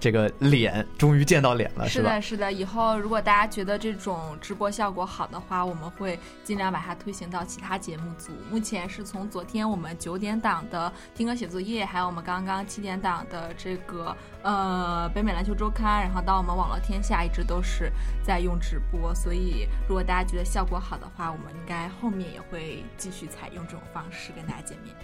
[0.00, 1.88] 这个脸，终于见到脸了，吧？
[1.88, 2.52] 是的，是的。
[2.52, 8.30] 以后如果大家觉得这种直播效果好的话，我们会尽量把它推行到其他节目组。
[8.50, 17.90] 目前是从昨天我们九点档的听歌写作业，还有我们刚刚七点档的这个呃北美篮球周刊，然后到我们网络天下，一直都是
[18.22, 19.12] 在用直播。
[19.14, 24.94] 所以如果大家觉得效果好的话，我们应该后面也会继续采用这种方式跟大家见面。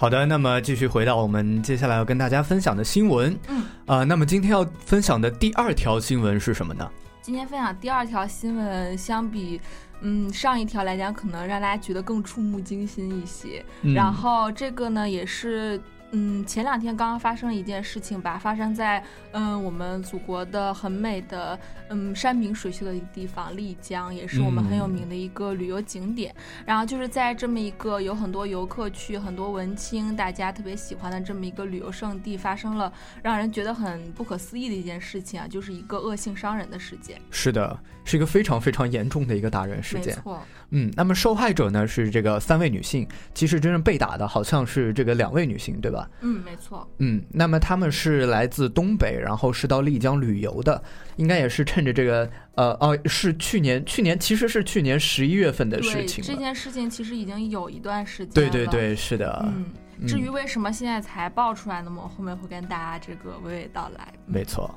[0.00, 3.36] 好的，那么继续回到我们接下来要跟大家分享的新闻。
[3.48, 6.88] 嗯，呃，那么今天要分享的第二条新闻是什么呢？
[7.20, 9.60] 今天分享第二条新闻，相比
[10.00, 13.64] 嗯上一条来讲，可能让大家觉得更触目惊心一些。
[13.82, 15.80] 嗯然后这个呢，也是
[16.12, 26.34] 嗯前两天刚刚发生了一件事情吧，发生在嗯我们祖国的很美的嗯山明水秀的一个地方丽江，也是我们很有名的一个旅游景点。
[26.64, 32.92] 然后就是在这么一个有很多游客去、很多文青大家特别喜欢的这么一个旅游胜地，发生了
[33.22, 37.20] 让人觉得很不可思议的一件事情啊，就是一个恶性伤人的事件。
[37.30, 40.16] 是的，是一个非常非常严重的一个打人事件。
[40.16, 40.42] 没错。
[40.70, 46.08] 嗯，那么受害者呢是这个三位女性，其实真正被打的好像是这个两位女性，对吧？
[46.20, 46.86] 嗯，没错。
[46.98, 50.82] 嗯，那么他们是来自东北，然后是到丽江旅游的，
[51.16, 58.50] 应该也是趁着这个呃哦，是去年去年其实是去年十一月份的事情这件事情其实已经有一段时间对了。
[58.50, 59.42] 对对，是的。
[59.46, 61.90] 嗯，至于为什么现在才爆出来呢？
[61.96, 64.12] 我后面会跟大家这个娓娓道来。
[64.26, 64.72] 没错。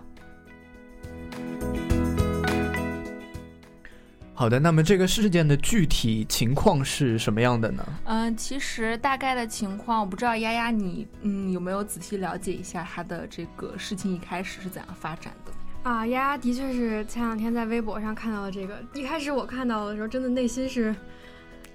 [4.33, 7.85] 好的，那么这个事件的具体情况是什么样的呢？
[8.05, 15.51] 嗯、其实大概的情况，我不知道丫丫你嗯有没有仔细了解一下他的这个事情一开始是怎样发展的？
[15.83, 18.79] 啊，丫丫的确是前两天在微博上看到了这个。
[18.93, 20.95] 一开始我看到的时候，真的内心是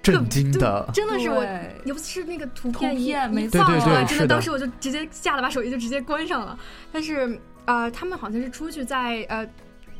[0.01, 6.57] 震惊的，真的是我对，尤其是那个图片一图片没放出来，真的当时我就直接吓得把手机就直接关上了。
[6.91, 9.45] 但是呃，他们好像是出去在呃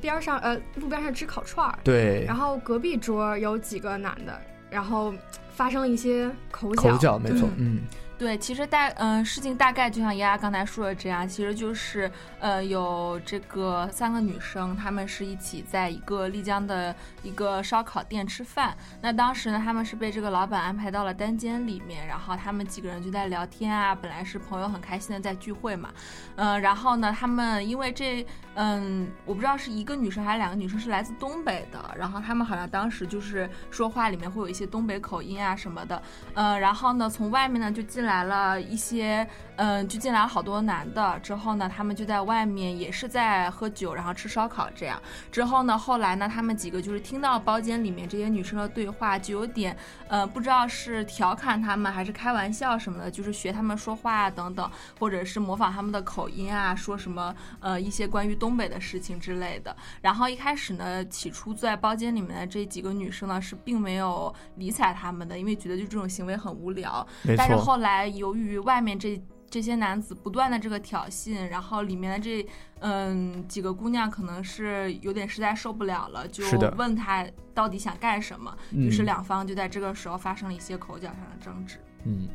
[0.02, 2.24] 边上呃路边上吃烤串儿，对。
[2.26, 5.14] 然后隔壁桌有几个男的，然后
[5.54, 7.80] 发生了一些口角，口角，没错，嗯
[8.18, 18.76] 对，其实大嗯、事情大概就像丫丫刚才说的这样，其实就是呃有这个三个女生，她们是一起在一个丽江的一个烧烤店吃饭。
[19.02, 25.90] 那当时呢，她们是被这个老板安排到了单间里面，然后她们几个人就在聊天啊，本来是朋友，很开心的在聚会嘛。
[26.38, 28.26] 嗯、然后呢，她们因为这
[28.56, 36.02] 嗯，我不知道是一个女生还是两个女生是来自东北的，然后她们好像当时就是说话里面会有一些东北口音啊什么的。
[36.34, 41.20] 呃，然后呢，从外面呢就进来了一些，嗯、就进来了好多男的。
[41.20, 45.02] 之后呢，他们就在外面也是在喝酒，然后吃烧烤这样。
[45.32, 49.76] 之后呢，后来呢，他们几个就是听到包间里面这些女生的对话，就有点，
[50.08, 59.76] 呃，不知道是调侃他们还是开玩笑什么的，就是学他们说话啊等等，或者是模仿他们的口音啊，说什么呃一些关于东北的事情之类的。
[60.02, 67.06] 然后一开始呢，起初在包间里面的这几个女生呢是并没有理睬他们的，因为觉得就这种行为很无聊。
[67.24, 72.46] 没但是，后来由于外面这这些男子不断的这个挑衅，然后里面的这
[72.82, 76.44] 嗯几个姑娘可能是有点实在受不了了，就
[76.78, 81.78] 问他到底想干什么，嗯于是两方就在这个时候发生了一些口角上的争执。
[82.04, 82.28] 嗯。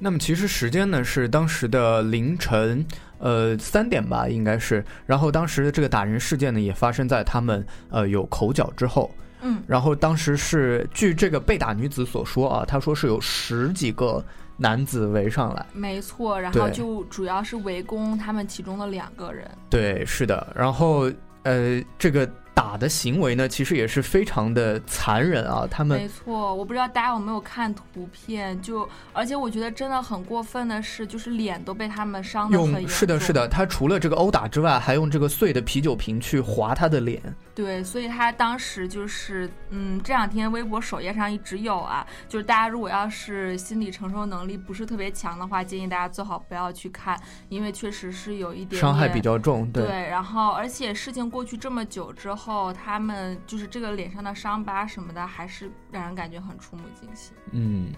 [0.00, 2.84] 那么其实时间呢是当时的凌晨，
[3.18, 4.84] 呃三点吧，应该是。
[5.06, 9.10] 然后当时的这个打人事件呢，也发生在他们呃有口角之后。
[9.40, 14.24] 嗯，然后当时是据这个被打女子所说啊，她说是有十几个
[14.56, 15.64] 男子围上来。
[15.72, 19.48] 没错，然后就主要是围攻他们其中的两个人。
[19.70, 20.46] 对，是的。
[20.54, 21.10] 然后
[21.44, 22.28] 呃，这个
[22.58, 25.64] 打的行为呢，其实也是非常的残忍啊。
[25.70, 32.88] 他们没错，我不知道大家有没有看图片，就而且我觉得真的很过分的是，就是脸都被他们伤的很严重。
[32.88, 37.22] 是的，是的，他除了这个殴打之外，还用这个碎的啤酒瓶去划他的脸。
[37.54, 52.47] 对，所以他当时就是，嗯，这两天微博首页上一直有啊，就是大家如果要是心理承受能力不是特别强的话，建议大家最好不要去看，因为确实是有一点伤害比较重，对对然后而且事情过去这么久之后。
[52.48, 57.36] 后，他们就是这个脸上的伤疤什么的，还是让人感觉很触目惊心。
[57.52, 57.92] 嗯。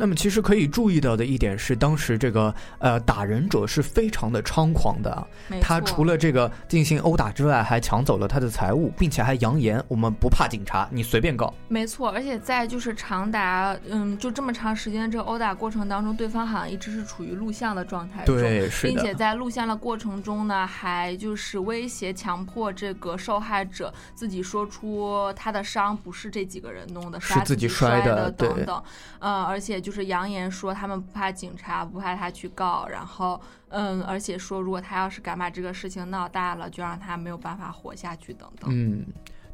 [0.00, 11.52] 那么其实可以注意到的一点是，当时这个呃打人者是非常的猖狂的，没他除了这个进行殴打之外，还抢走了他的财物，并且还扬言我们不怕警察，你随便告。
[11.68, 18.94] 没错，而且在就是长达嗯就这么长时间这个殴打过程当中，对方好像一直是处于录像的状态中，对是的。
[18.94, 28.82] 并且在录像的过程中呢，还就是威胁强迫这个受害者自己说出他的伤不是这几个人弄的，他是自己摔的等等，
[29.18, 38.70] 呃，而且就是扬言说他们不怕警察，不怕他去告，然后嗯，而且说如果他要是敢把这个事情闹大了，就让他没有办法活下去等等。
[38.72, 39.04] 嗯，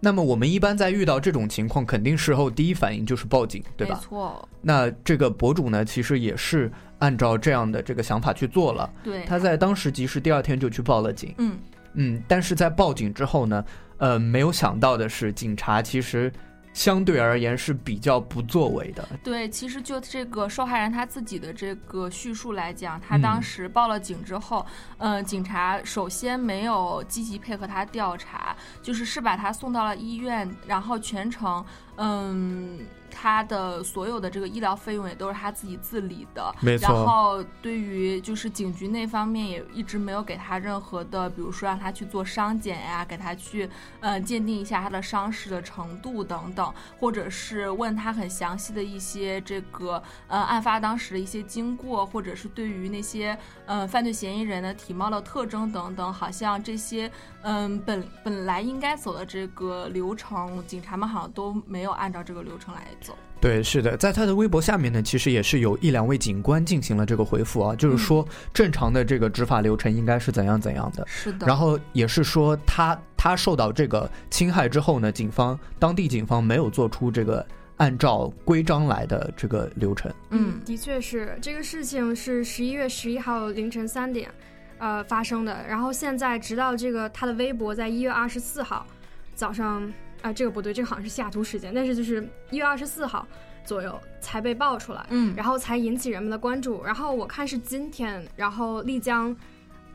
[0.00, 4.00] 那么我们一般在遇到这种情况，肯定事后第一反应就是报警，对吧没？
[4.00, 8.90] 错，那这个博主呢，其实也是按照这样的这个想法去做了。
[9.02, 11.34] 对他在当时及时第二天就去报了警。
[11.38, 11.58] 嗯
[11.98, 13.64] 嗯，但是在报警之后呢，
[13.96, 16.30] 呃，没有想到的是，警察其实
[16.76, 19.08] 相对而言是比较不作为的。
[19.24, 24.64] 对，其实就这个受害人他自己的这个叙述来讲，他嗯当时报了警之后，
[24.98, 31.64] 呃，警察首先没有积极配合他调查，就是是把他送到了医院，然后全程，
[31.96, 32.78] 嗯。
[33.18, 43.68] 他的所有的这个医疗费用也都是他自己自理的，没错然后对于就是警局那方面也一直没有给他任何的，比如说让他去做伤检呀，给他去
[44.00, 57.10] 呃鉴定一下他的伤势的程度等等，或者是问他很详细的一些这个呃案发当时的一些经过，或者是对于那些呃犯罪嫌疑人的体貌的特征等等，好像这些
[57.42, 63.16] 嗯本本来应该走的这个流程，警察们好像都没有按照这个流程来走。
[63.38, 71.06] 对，是的，在他的微博下面呢，其实也是有一两位警官进行了这个回复啊，就是说正常的这个执法流程应该是怎样怎样的。
[71.06, 77.46] 是的然后也是说他他受到这个侵害之后呢，警方当地警方没有做出这个
[77.76, 80.10] 按照规章来的这个流程。
[80.30, 84.30] 嗯，的确是这个事情是十一月十一号凌晨三点，
[84.78, 85.62] 呃发生的。
[85.68, 88.86] 然后现在直到这个他的微博在一月二十四号
[89.34, 89.92] 早上
[90.28, 93.26] 啊、这个不对，这个好像是西雅图时间，但是就是一月二十四号
[93.64, 96.82] 左右才被爆出来，嗯然后才引起人们的关注。
[96.84, 99.34] 然后我看是今天，然后丽江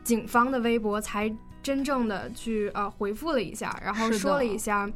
[0.02, 1.30] 警方的微博才
[1.62, 4.90] 真正的去呃回复了一下，然后说了一下。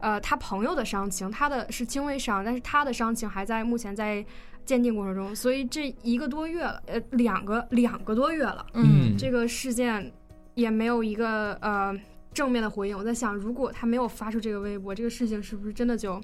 [0.00, 4.22] 呃，他朋友的伤情，他的是轻微伤，但是他的伤情还在目前在
[4.66, 10.12] 鉴定过程中，所以这一个多月了，呃，两个两个多月了，嗯这个事件
[10.54, 11.98] 也没有一个呃
[12.34, 12.98] 正面的回应。
[12.98, 16.20] 我在想，如果他没有发出这个微博，这个事情是不是真的就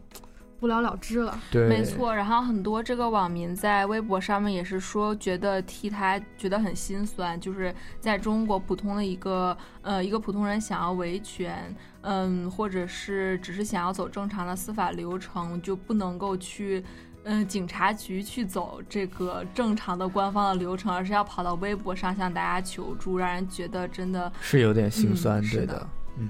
[0.59, 1.41] 不了了之了？
[1.51, 2.15] 对没错。
[2.15, 16.85] 然后很多这个网民在微博上面也是说，觉得替他觉得很心酸，就是在中国普通的一个呃一个普通人想要维权，嗯，或者是只是想要走正常的司法流程，就不能够去。
[17.25, 25.89] 嗯，警察局去走这个正常的官方的流程，而是要跑到微博上向大家求助，让人觉得真的是有点心酸，嗯是的对的，
[26.21, 26.29] 嗯。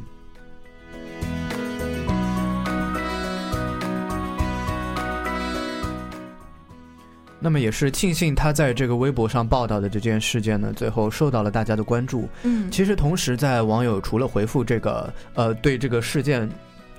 [7.42, 12.28] 那么也是庆幸他在这个微博上报道的这件事件呢，最后受到了大家的关注。
[12.42, 16.46] 嗯其实同时在网友除了回复这个呃对这个事件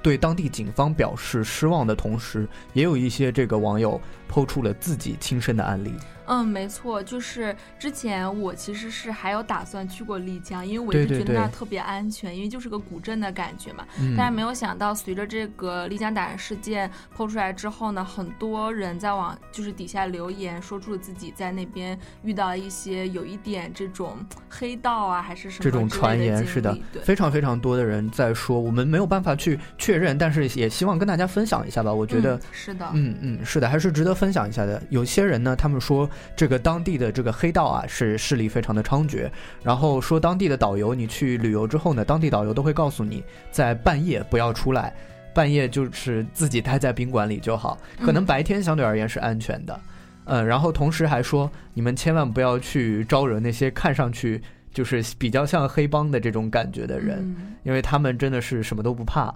[0.02, 5.94] 对当地警方表示失望的同时，也有一些这个网友抛出了自己亲身的案例。
[6.28, 13.86] 嗯，没错，就是之前我其实是还有打算去过丽江，因为我一直觉得那儿特别安全，因为就是个古镇的感觉嘛。
[14.00, 24.18] 嗯但是没有想到，随着这个丽江打人事件抛出来之后呢，很多人在网就是底下留言，说出了自己在那边遇到一些有一点这种
[24.50, 31.92] 黑道啊，还是什么这种传言是的，非常非常多的人在说，我们没有办法去确认，但是也希望跟大家分享一下吧。
[31.94, 34.82] 我觉得，嗯是的嗯嗯，是的，还是值得分享一下的。
[34.90, 39.30] 有些人呢，他们说这个当地的这个黑道啊是势力非常的猖獗，
[39.64, 44.94] 然后说当地的导游，你去旅游之后呢，当地导游都会告诉你，在半夜不要出来，
[45.34, 49.80] 半夜就是自己待在宾馆里就好，可能嗯白天相对而言是安全的。
[50.26, 54.42] 嗯，然后同时还说，你们千万不要去招惹那些看上去
[54.74, 59.34] 就是比较像黑帮的这种感觉的人，嗯因为他们真的是什么都不怕。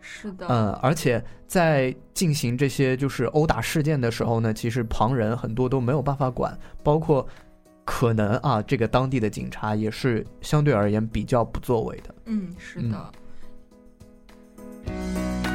[0.00, 7.26] 是的，嗯，而且在进行这些就是殴打事件的时候呢，其实旁人很多都没有办法管，包括
[7.84, 12.14] 可能啊，这个当地的警察也是相对而言比较不作为的。
[12.26, 13.12] 嗯，是嗯的。
[14.86, 15.45] 是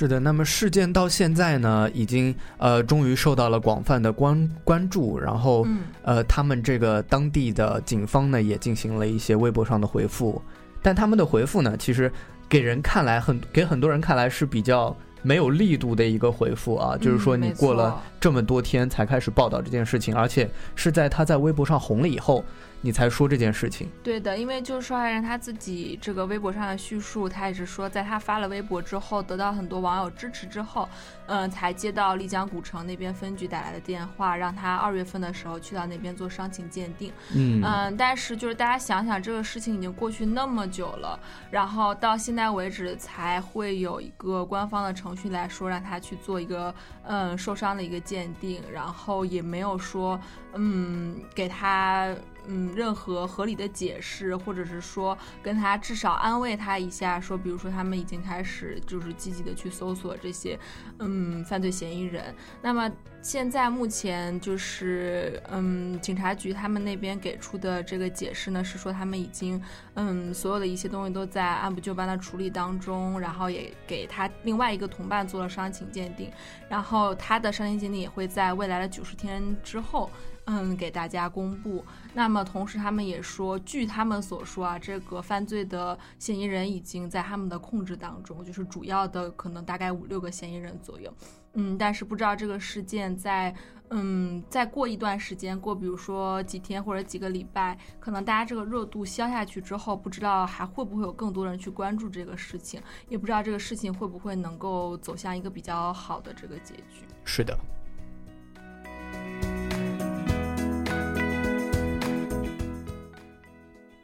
[0.00, 10.40] 是的，那么事件到现在呢，已经呃终于受到了广泛的关关注，然后、嗯呃他们这个当地的警方呢也进行了一些微博上的回复，
[10.80, 12.10] 但他们的回复呢，其实
[12.48, 22.42] 给人看来很给很多人看来是比较没有力度的一个回复啊，就是说你过了这么多天才开始报道这件事情，而且是在他在微博上红了以后，
[22.82, 23.88] 你才说这件事情。
[24.02, 30.88] 对的，因为就是受害人他自己这个微博上的叙述，他也是说，在他发了微博之后，得到很多网友支持之后，
[31.26, 37.12] 嗯、才接到丽江古城那边分局打来的电话，让他二月份的时候去到那边做伤情鉴定。
[37.34, 41.18] 嗯嗯，但是就是大家想想，这个事情已经过去那么久了，
[41.50, 46.74] 然后到现在为止才会有一个官方的程序来说让他去做一个
[47.04, 50.18] 嗯受伤的一个鉴定，然后也没有说
[50.54, 52.08] 嗯给他
[52.50, 60.58] 嗯任何合理的解释，或者是说跟他至少安慰他一下，说比如说他们已经开始就是积极的去搜索这些
[60.98, 62.90] 嗯犯罪嫌疑人，那么
[63.22, 69.62] 现在目前就是，嗯，警察局他们那边给出的这个解释呢，是说他们已经，
[69.94, 76.30] 嗯，所有的一些东西都在按部就班的处理当中，然后也给他另外一个同伴做了伤情鉴定，
[76.68, 80.10] 然后他的伤情鉴定也会在未来的九十天之后。
[80.52, 81.84] 嗯，给大家公布。
[82.12, 91.14] 那么同时，他们也说，据他们所说啊，这个犯罪的嫌疑人已经在他们的控制当中，就是主要的可能大概五六个嫌疑人左右。
[91.54, 93.54] 嗯，但是不知道这个事件在
[93.90, 107.04] 嗯再过一段时间，过比如说几天或者几个礼拜，可能大家这个热度消下去之后，不知道还会不会有更多人去关注这个事情，也不知道这个事情会不会能够走向一个比较好的这个结局。
[107.24, 107.56] 是的。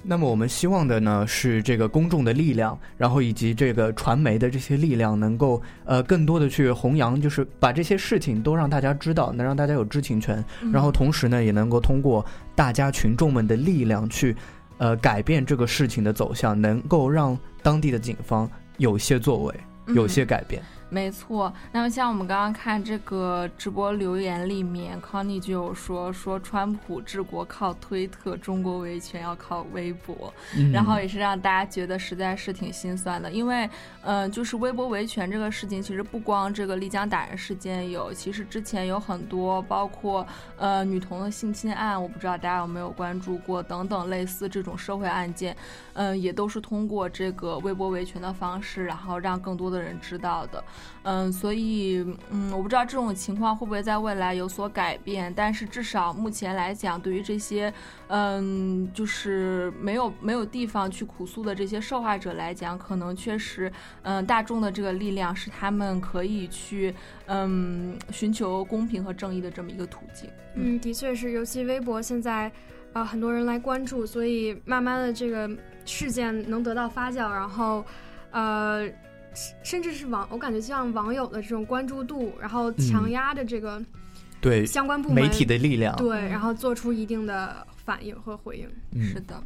[0.09, 14.37] 那么我们希望的呢是这个公众的力量，然后以及这个传媒的这些力量，能够呃更多的去弘扬，就是把这些事情都让大家知道，能让大家有知情权，嗯然后同时呢也能够通过大家群众们的力量去
[14.79, 19.55] 呃改变这个事情的走向，能够让当地的警方有些作为，
[19.89, 20.63] 有些改变。
[20.89, 33.69] 没错，那么像我们刚刚看这个直播留言里面，Connie 就有说说川普治国靠推特，中国维权要靠微博，嗯然后也是让大家觉得实在是挺心酸的，因为，
[34.03, 40.25] 嗯、就是微博维权这个事情，其实不光这个丽江打人事件有，其实之前有很多，包括
[40.57, 45.57] 呃女童的性侵案，我不知道大家有没有关注过，等等类似这种社会案件，
[45.95, 50.63] 嗯、也都是通过这个微博维权的方式，然后让更多的人知道的。
[51.03, 57.73] 嗯，所以嗯，我不知道这种情况会不会在未来有所改变，但是至少目前来讲，对于这些
[58.09, 63.71] 嗯，就是没有没有地方去苦诉的这些受害者来讲，可能确实
[64.03, 66.95] 嗯，大众的这个力量是他们可以去
[67.27, 70.29] 嗯寻求公平和正义的这么一个途径。
[70.55, 72.51] 嗯，的确是，尤其微博现在，
[72.95, 75.49] 呃，很多人来关注，所以慢慢的这个
[75.85, 77.85] 事件能得到发酵，然后，
[78.31, 78.89] 呃，
[79.37, 83.81] 甚甚至是网，我感觉像网友的这种关注度，然后强嗯压着这个
[84.41, 88.69] 对相关部门媒体的力量对，然后做出一定的反应和回应。
[88.93, 89.41] 嗯是的。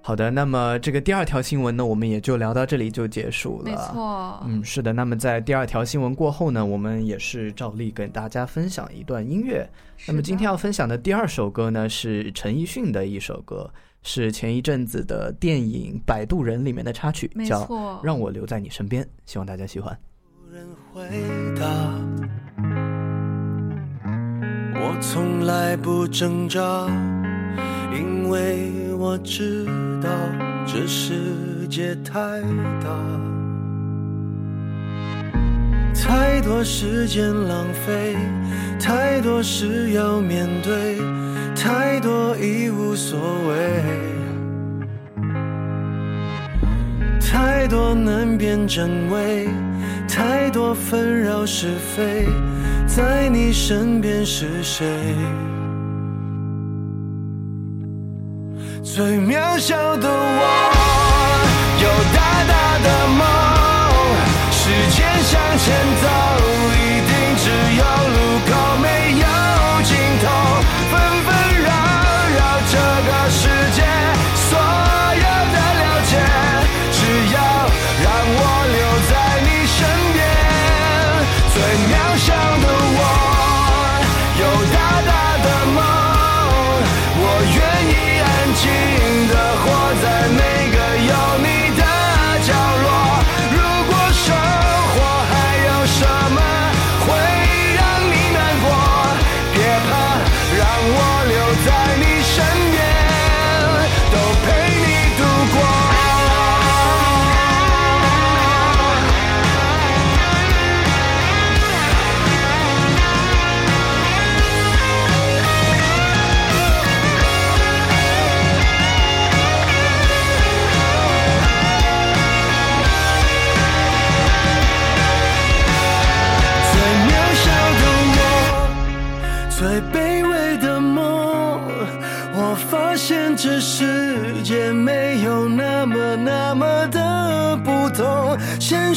[0.00, 3.64] 好的，那么这个第二条新闻呢，我们也就聊到这里就结束了。
[3.64, 4.90] 没错嗯，是的。
[4.90, 9.68] 那么在第二条新闻过后呢，我们也是照例跟大家分享一段音乐。
[10.06, 13.70] 那么今天要分享的第二首歌呢，是陈奕迅的一首歌，
[14.02, 17.62] 是前一阵子的电影《摆渡人》里面的插曲，叫
[18.02, 19.98] 《让我留在你身边》，希望大家喜欢。
[20.92, 21.02] 回
[21.58, 21.66] 答。
[24.80, 26.60] 我从来不挣扎，
[27.92, 29.66] 因为我知
[30.02, 30.08] 道
[30.66, 32.40] 这世界太
[32.80, 32.88] 大，
[35.94, 38.16] 太多时间浪费，
[38.80, 40.96] 太多事要面对，
[41.60, 43.82] 太多已无所谓。
[47.20, 49.48] 太多难辨真伪，
[50.08, 52.28] 太多纷扰是非，
[52.86, 54.86] 在你身边是谁？
[58.82, 60.42] 最渺小的我，
[61.82, 62.88] 有大大的
[63.18, 63.20] 梦，
[64.52, 65.66] 时间向前
[66.00, 66.06] 走，
[66.72, 66.87] 一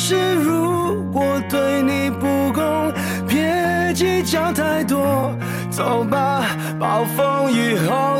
[0.04, 2.92] 是如果对你不公，
[3.28, 5.32] 别计较太多。
[5.70, 6.44] 走吧，
[6.80, 8.11] 暴风雨后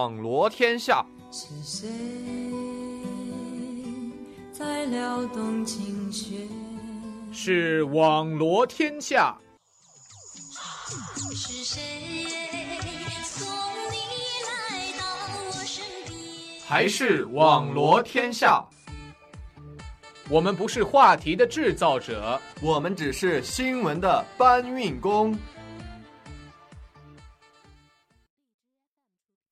[0.00, 1.86] 网罗天下，是谁
[4.50, 6.48] 在撩动琴弦？
[7.30, 9.36] 是网罗天下，
[11.34, 11.82] 是谁
[13.24, 13.46] 送
[13.90, 13.98] 你
[14.48, 15.04] 来到
[15.46, 16.18] 我身边？
[16.66, 18.64] 还是网罗天下？
[20.30, 25.38] 我们不是话题的制造者，我们只是新闻的搬运工。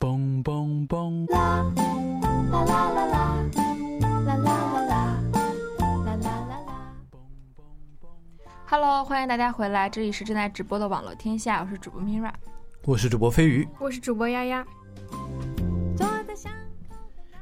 [0.00, 1.28] 嘣嘣嘣！
[1.32, 4.62] 啦啦啦啦啦啦啦啦啦
[6.04, 6.94] 啦啦啦。
[8.66, 12.30] Hello，欢迎大家回来，这里是正在直播的网络天下，我是主播 Mira。
[12.84, 13.66] 我是主播飞鱼。
[13.80, 14.64] 我是主播丫丫。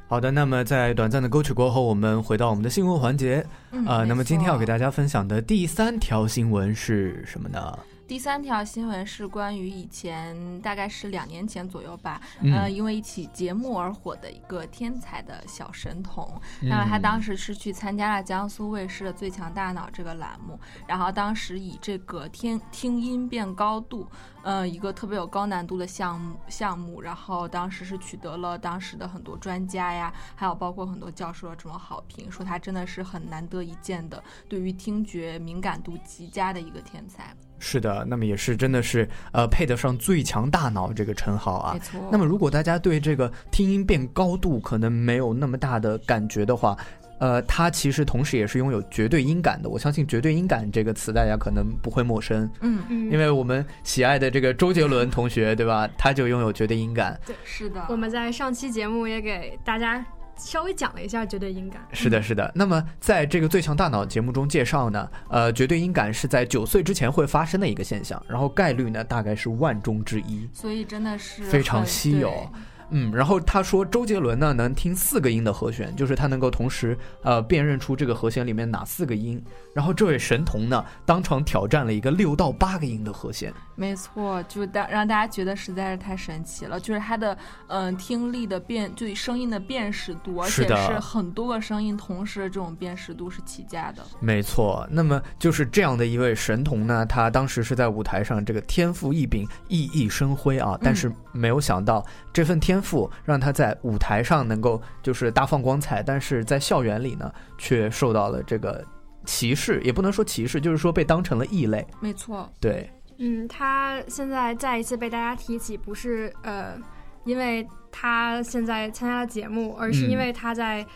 [0.08, 3.46] 好的，那么在短暂的歌曲过后，我们回到我们的新闻环节。
[3.72, 7.78] 嗯呃，那么今天要给大家分享的第三条新闻是什么呢？
[8.06, 16.40] 第三条新闻是关于以前大概是两年前左右吧，嗯呃，因为一起节目而火的一个天才的小神童。
[16.62, 24.06] 嗯那么他当时是去参加了江苏卫视的《最强大脑》这个栏目，然后当时以这个听听音变高度，
[24.42, 37.34] 呃，一个特别有高难度的项目项目，然后当时是取得了当时的很多专家呀，还有包括很多教授的这种好评，说他真的是很难得一见的，对于听觉敏感度极佳的一个天才。
[37.58, 41.74] 是的，那么也是真的是呃配得上最强大脑这个称号啊。
[41.74, 46.76] 没错那么如果大家对这个听音变高度可能没有那么大的感觉的话，
[47.18, 49.70] 呃，它其实同时也是拥有绝对音感的。
[49.70, 55.88] 我相信“绝对音感”这个词大家可能不会陌生，嗯嗯因为我们喜爱的这个周杰伦同学，对吧？
[55.96, 57.18] 他就拥有绝对音感。
[57.24, 57.82] 对，是的。
[57.88, 60.04] 我们在上期节目也给大家
[60.36, 61.80] 稍微讲了一下绝对音感。
[61.92, 62.50] 是的，是的。
[62.54, 70.48] 那么在这个《最强大脑》节目中介绍呢，呃，绝对音感是在九岁之前会发生的一个现象，然后概率呢大概是万中之一。
[70.52, 72.60] 所以真的是非常稀有对。
[72.90, 79.42] 嗯，然后他说周杰伦呢能听四个音的和弦，就是他能够同时呃辨认出这个和弦里面哪四个音。
[79.74, 83.52] 然后这位神童呢当场挑战了一个六到八个音的和弦。
[83.74, 94.02] 没错，就大让大家觉得实在是太神奇了，就是他的嗯、呃听力的辨，就声音的辨识度，而且是很多个声音同时的这种辨识度是起家的。
[94.18, 102.02] 没错，那么就是这样的一位神童呢，他当时是在舞台上这个天赋异禀、熠熠生辉啊，但是没有想到
[102.36, 108.84] 这份天赋让他在舞台上能够就是大放光彩，但是在校园里呢，却受到了这个
[109.24, 111.86] 歧视，也不能说歧视，就是说被当成了异类。
[111.98, 116.78] 没错，对，嗯，他现在再一次被大家提起，不是呃，
[117.24, 120.86] 因为他现在参加了节目，而是因嗯为他在、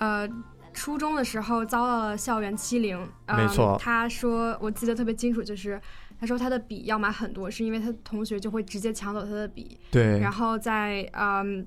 [0.00, 0.28] 呃
[0.74, 2.98] 初中的时候遭到了校园欺凌。
[3.26, 5.80] 呃没错他说我记得特别清楚，就是
[6.20, 11.66] 他说他的笔要买很多，是因为他同学就会直接抢走他的笔，对然后在嗯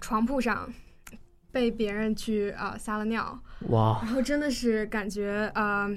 [0.00, 0.72] 床铺上
[1.50, 3.38] 被别人去啊、呃撒了尿，
[3.68, 5.90] 哇然，后真的是感觉呃。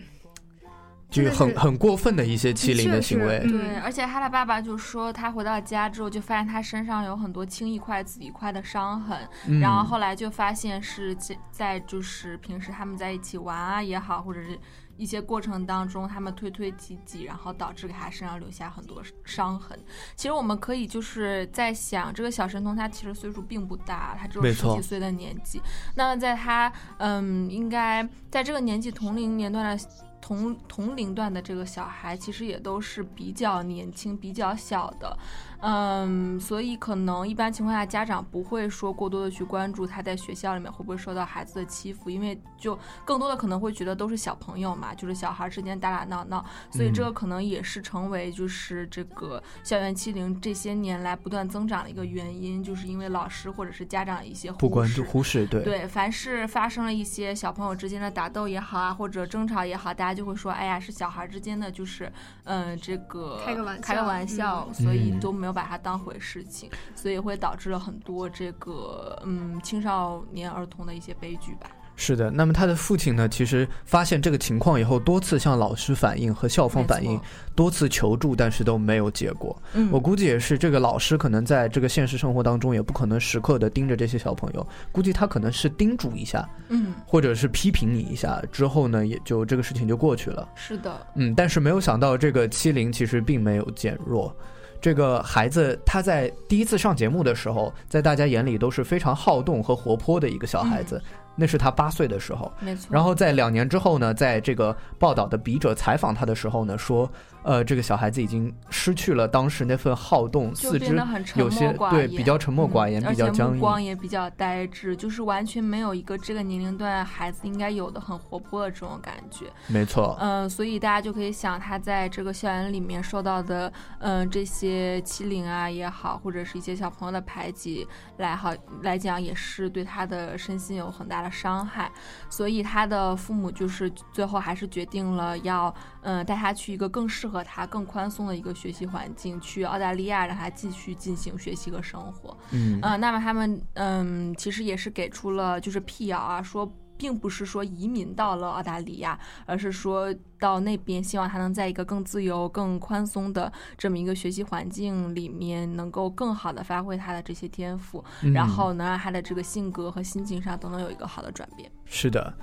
[1.07, 3.39] 就是很很过分的一些欺凌的行为。
[3.47, 9.17] 对，而且他的爸爸就说，他回到家之后就发现他身上有很多青一块紫一块的伤痕，
[9.47, 14.59] 嗯然后后来就发现是在在就是平时他们在一起玩啊也好，或者是
[14.97, 19.77] 一些过程当中他们推推挤挤，然后导致给他身上留下很多伤痕。
[20.15, 25.61] 其实我们可以就是在想，这个小神童他其实岁数并不大，他只有十几岁的年纪。
[25.95, 29.83] 那么在他嗯，应该在这个年纪同龄年段的。
[30.21, 35.15] 同同龄段的这个小孩，其实也都是比较年轻、比较小的。
[35.61, 55.63] 嗯，所以可能一般情况下家长不会说过多的去关注他在学校里面会不会受到孩子的欺负，因为就更多的可能会觉得都是小朋友嘛，就是小孩之间打打闹闹，所以这个可能也是成为就是这个校园欺凌这些年来不断增长的一个原因，就是因为老师或者是家长一些不关注视忽视，对。
[55.63, 62.11] 对，凡是发生了一些小朋友之间的打斗也好啊，或者争吵也好，大家就会说，哎呀，是小孩之间的，就是，
[62.43, 65.19] 嗯、这个开个玩笑开个笑玩笑，嗯所以嗯。
[65.19, 71.69] 都没有把它当回事情，所以会导致了很多这个嗯青少年儿童的一些悲剧吧。
[71.97, 77.17] 是的，那么他的父亲呢，其实发现这个情况以后，多次向老师反映和校方反映，
[77.55, 79.55] 多次求助，但是都没有结果。
[79.75, 90.49] 嗯我估计也是这个老师可能在这个现实生活当中，也不可能时刻的盯着这些小朋友，估计他可能是叮嘱一下，嗯，或者是批评你一下，之后呢，也就这个事情就过去了。
[90.53, 94.35] 是的，嗯，但是没有想到这个欺凌其实并没有减弱。
[94.81, 101.01] 这个孩子他在第一次上节目的时候，在大家眼里都是非常好动和活泼的一个小孩子，
[101.35, 102.51] 那是他八岁的时候。
[102.59, 102.87] 没错。
[102.91, 107.09] 然后在两年之后呢，在这个报道的笔者采访他的时候呢，说，
[107.43, 110.95] 呃，这个小孩子已经失去了当时那份好动，就四肢
[111.35, 113.81] 有些对比较沉默寡言，嗯比较僵而且目光。
[113.81, 119.45] 也比较呆滞，就是完全没有一个这个年龄段孩子应该有的很活泼的这种感觉。
[119.67, 131.91] 没错，嗯，所以大家就可以想，他在这个校园里面受到的，嗯，这些欺凌啊也好，或者是一些小朋友的排挤来好来讲，也是对他的身心有很大的伤害。
[132.29, 142.35] 所以他的父母就是最后还是决定了要，嗯，带他去一个更适合他、更宽松的一个学习环境，去澳大利亚让他继续进行学习和生活。
[142.51, 146.65] 嗯呃，那么他们嗯，其实也是给出了就是辟谣啊，说
[146.97, 161.71] 并不是说移民到了澳大利亚，而是说到那边希望他能在一个更自由、更宽松的这么一个学习环境里面，能够更好的发挥他的这些天赋，然嗯后能让他的这个性格和心情上都能有一个好的转变。
[161.85, 162.33] 是的。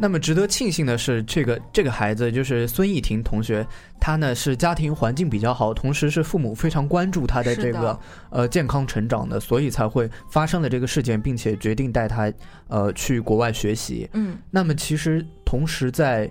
[0.00, 3.66] 那么值得庆幸的是，这个这个孩子就是孙艺婷同学，
[4.00, 7.98] 他呢是家庭环境比较好，同时是父母非常关注他的这个
[8.30, 12.32] 呃健康成长的，所以才会发生了这个事件，并且决定带他
[12.68, 14.08] 呃去国外学习。
[14.12, 16.30] 嗯，那么其实同时在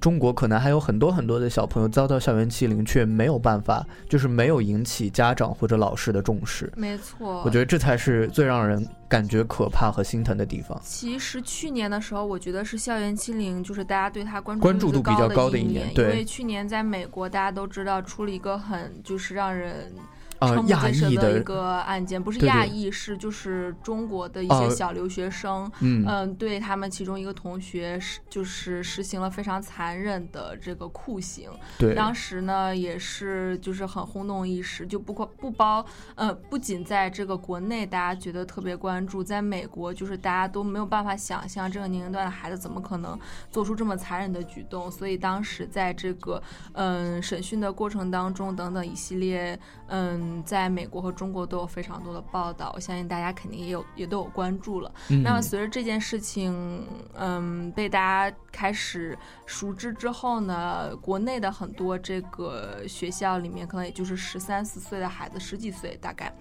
[0.00, 6.72] 中国，可能还有很多很多的小朋友遭到校园欺凌，却没有办法，就是没有引起家长或者老师的重视。
[6.74, 10.80] 没错，我觉得这才是最让人感觉可怕和心疼的地方。
[10.82, 19.92] 其实去年的时候，我觉得是校园欺凌，就是大家对他关注关注度比较高的的一年对年因为去年在美国，大家都知道出了一个很就是让人。
[20.40, 26.34] 呃瞠目结舌亚裔的一个案件，不是亚裔，是就是中国的一哦些小留学生，嗯。
[26.38, 31.94] 对他们其中一个同学是就是实行了非常残忍的这个酷刑，对。
[31.94, 35.84] 当时呢也是就是很轰动一时，就不括不包
[36.14, 43.18] 呃不仅在这个国内大家觉得特别关注，在美国就是大家都没有办法想象这个年龄段的孩子怎么可能
[43.50, 54.92] 做出这么残忍的举动，所以当时在这个嗯审讯的过程当中等等一系列嗯在美国和中国都有非常多的报道，我相信大家肯定也有也都有关注了。
[55.08, 58.00] 嗯那么随着这件事情嗯被大
[58.30, 59.16] 家开始
[59.46, 66.32] 熟知之后呢，国内的很多这个学校里面可能也就是十三四岁的孩子，十几岁大概，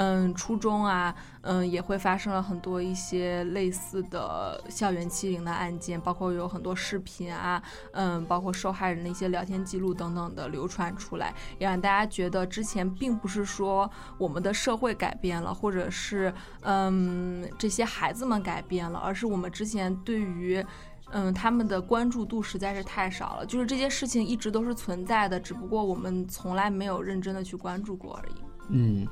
[0.00, 16.32] 嗯，初中啊，嗯，也会发生了很多一些类似的校园欺凌的案件，包括有很多视频啊，嗯，包括受害人的一些聊天记录等等的流传出来，也让大家觉得之前并不是说我们的社会改变了，或者是
[16.62, 20.64] 嗯这些孩子们改变了，而是我们之前对于。
[21.12, 28.34] 嗯，他们的关注度实在是太少了，就是这些事情一直都是存在的，只不过我们从来没有认真的去关注过而已。
[28.68, 29.08] 嗯，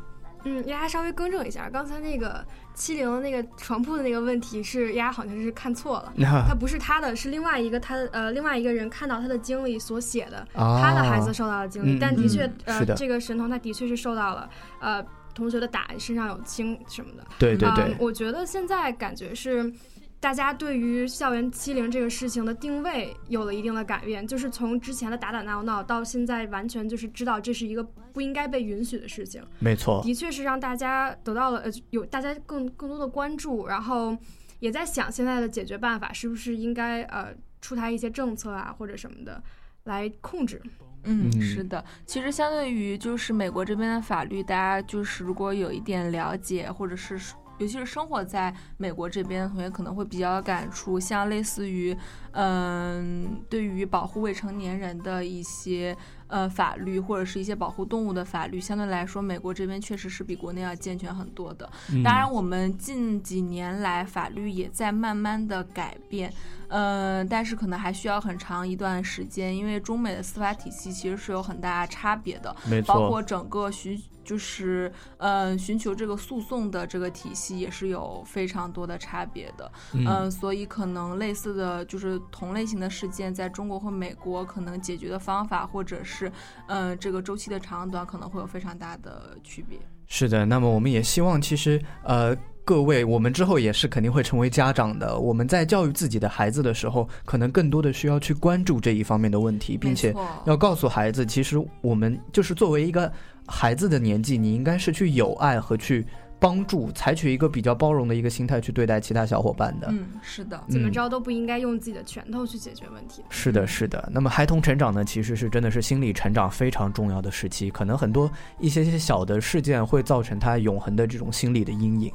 [0.48, 2.44] 嗯，丫丫稍微更正一下，刚才那个
[2.74, 14.48] 欺凌的那个床铺的那个问题是丫丫好像是看错了，啊他不是他的，是另外一个他的呃另外一个人看到他的经历所写的，啊他的孩子受到了经历，嗯但的确、嗯呃的这个神童他的确是受到了
[14.80, 17.24] 呃同学的打，身上有青什么的。
[17.38, 19.72] 对对对嗯我觉得现在感觉是。
[20.20, 29.40] 大家对于校园欺凌这个事情的定位有了一定的改变，就是从之前的打打闹闹到现在完全就是知道这是一个不应该被允许的事情。
[29.60, 34.16] 没错的确是让大家得到了呃有大家更更多的关注，然后
[34.58, 37.28] 也在想现在的解决办法是不是应该呃
[37.60, 39.40] 出台一些政策啊或者什么的
[39.84, 40.60] 来控制。
[41.04, 41.84] 嗯，嗯是的。
[42.04, 47.16] 其实相对于就是美国这边的法律，大家就是如果有一点了解，或者是
[47.58, 51.96] 尤其是生活在美国这边的同学可能会比较有感触，像类似于，
[52.32, 55.96] 嗯，对于保护未成年人的一些
[56.28, 61.68] 呃法律，或者是一些保护动物的法律，相对来说，美国这边确实是比国内要健全很多的。
[61.92, 66.32] 嗯当然，我们近几年来法律也在慢慢的改变，
[66.68, 72.54] 呃，但是可能还需要很长一段时间，因为中美的司法体系其实是有很大差别的，
[72.86, 86.30] 包括整个寻就是呃寻求这个诉讼的这个体系也是有非常多的差别的，嗯呃所以可能类似的就是同类型的事件，在中国和美国可能解决的方法或者是
[86.66, 89.78] 呃这个周期的长短可能会有非常大的区别。
[90.06, 95.18] 是的，那么我们也希望，其实呃，各位，我们之后也是肯定会成为家长的。
[95.18, 100.14] 我们在教育自己的孩子的时候，可能更多的需要去关注这一方面的问题，并且
[100.46, 103.12] 要告诉孩子，其实我们就是作为一个
[103.48, 106.06] 孩子的年纪，你应该是去友爱和去
[106.38, 109.88] 帮助，采取一个比较包容的一个心态去对待其他小伙伴的。
[109.90, 113.24] 嗯，是的，怎么嗯着都不应该用自己的拳头去解决问题。
[113.28, 114.08] 是的，是的。
[114.12, 118.30] 那么孩童成长呢，其实是真的是心理成长非常重要的时期，可能很多
[118.60, 122.12] 一些些小的事件会造成他永恒的这种心理的阴影，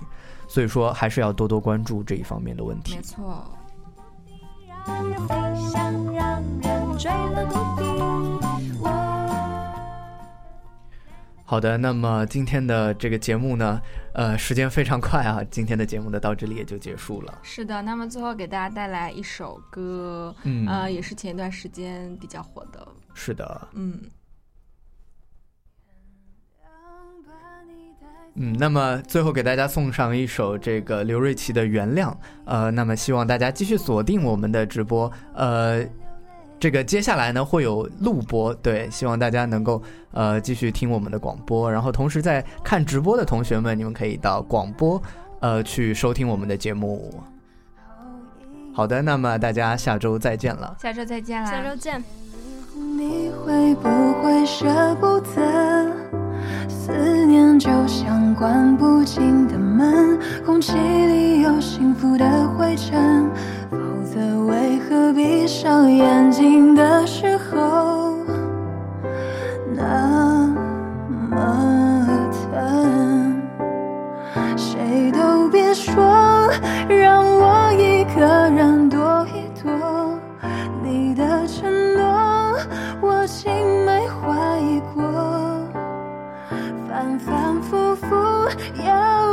[0.47, 3.01] 所以说还是要多多关注这一方面的问题没。
[3.01, 3.51] 错。
[4.85, 5.35] 让人飞
[5.71, 8.02] 翔，让人追了不停。
[11.45, 13.79] 好的，那么今天的这个节目呢，
[14.13, 17.39] 呃，时间非常快啊，今天的节目呢到这里也就结束了。
[17.43, 20.65] 是的，那么最后给大家带来一首歌，嗯。
[20.65, 23.99] 呃，也是前一段时间比较火的，是的，嗯，
[28.35, 32.11] 嗯，那么最后给大家送上一首这个刘瑞琦的《原谅》，
[32.45, 35.85] 呃，那么希望大家继续锁定我们的直播，呃，
[36.63, 39.83] 这个接下来呢会有录播，对，希望大家能够
[40.13, 45.03] 呃继续听我们的广播，然后同时在看直播的同学们，你们可以到广播
[45.41, 47.21] 呃去收听我们的节目。
[48.73, 50.73] 好的，那么大家下周再见了。
[50.81, 52.01] 下周再见啦，下周见。
[52.73, 53.89] 你会不
[54.23, 55.91] 会舍不得？
[56.69, 63.29] 思念就像关不紧的门，空气里有幸福的灰尘，
[64.13, 68.15] 否则为何闭上眼睛的时候
[69.75, 70.47] 那
[71.31, 73.41] 么疼？
[74.55, 75.95] 谁都别说，
[76.87, 79.71] 让我一个人躲一躲。
[80.83, 82.55] 你的承诺，
[83.01, 83.51] 我竟
[83.83, 85.01] 没怀疑过。
[86.87, 88.15] 反反复复，
[88.85, 89.32] 要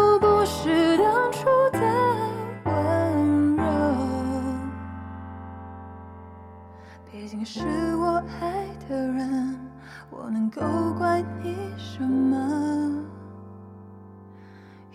[7.41, 9.59] 毕竟是我爱的人，
[10.11, 10.61] 我能够
[10.99, 13.03] 怪你什么？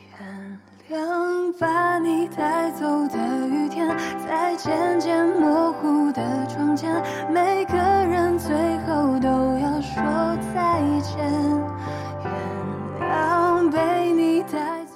[0.08, 3.88] 原谅把你带走的雨天，
[4.28, 6.94] 在渐渐模糊的窗前，
[7.34, 9.28] 每个人最后都
[9.58, 10.04] 要说
[10.54, 11.18] 再见。
[12.22, 14.94] 原谅被你带走。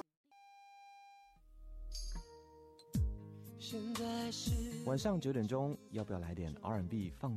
[4.86, 7.28] 晚上九点钟，要不要来点 R&B 放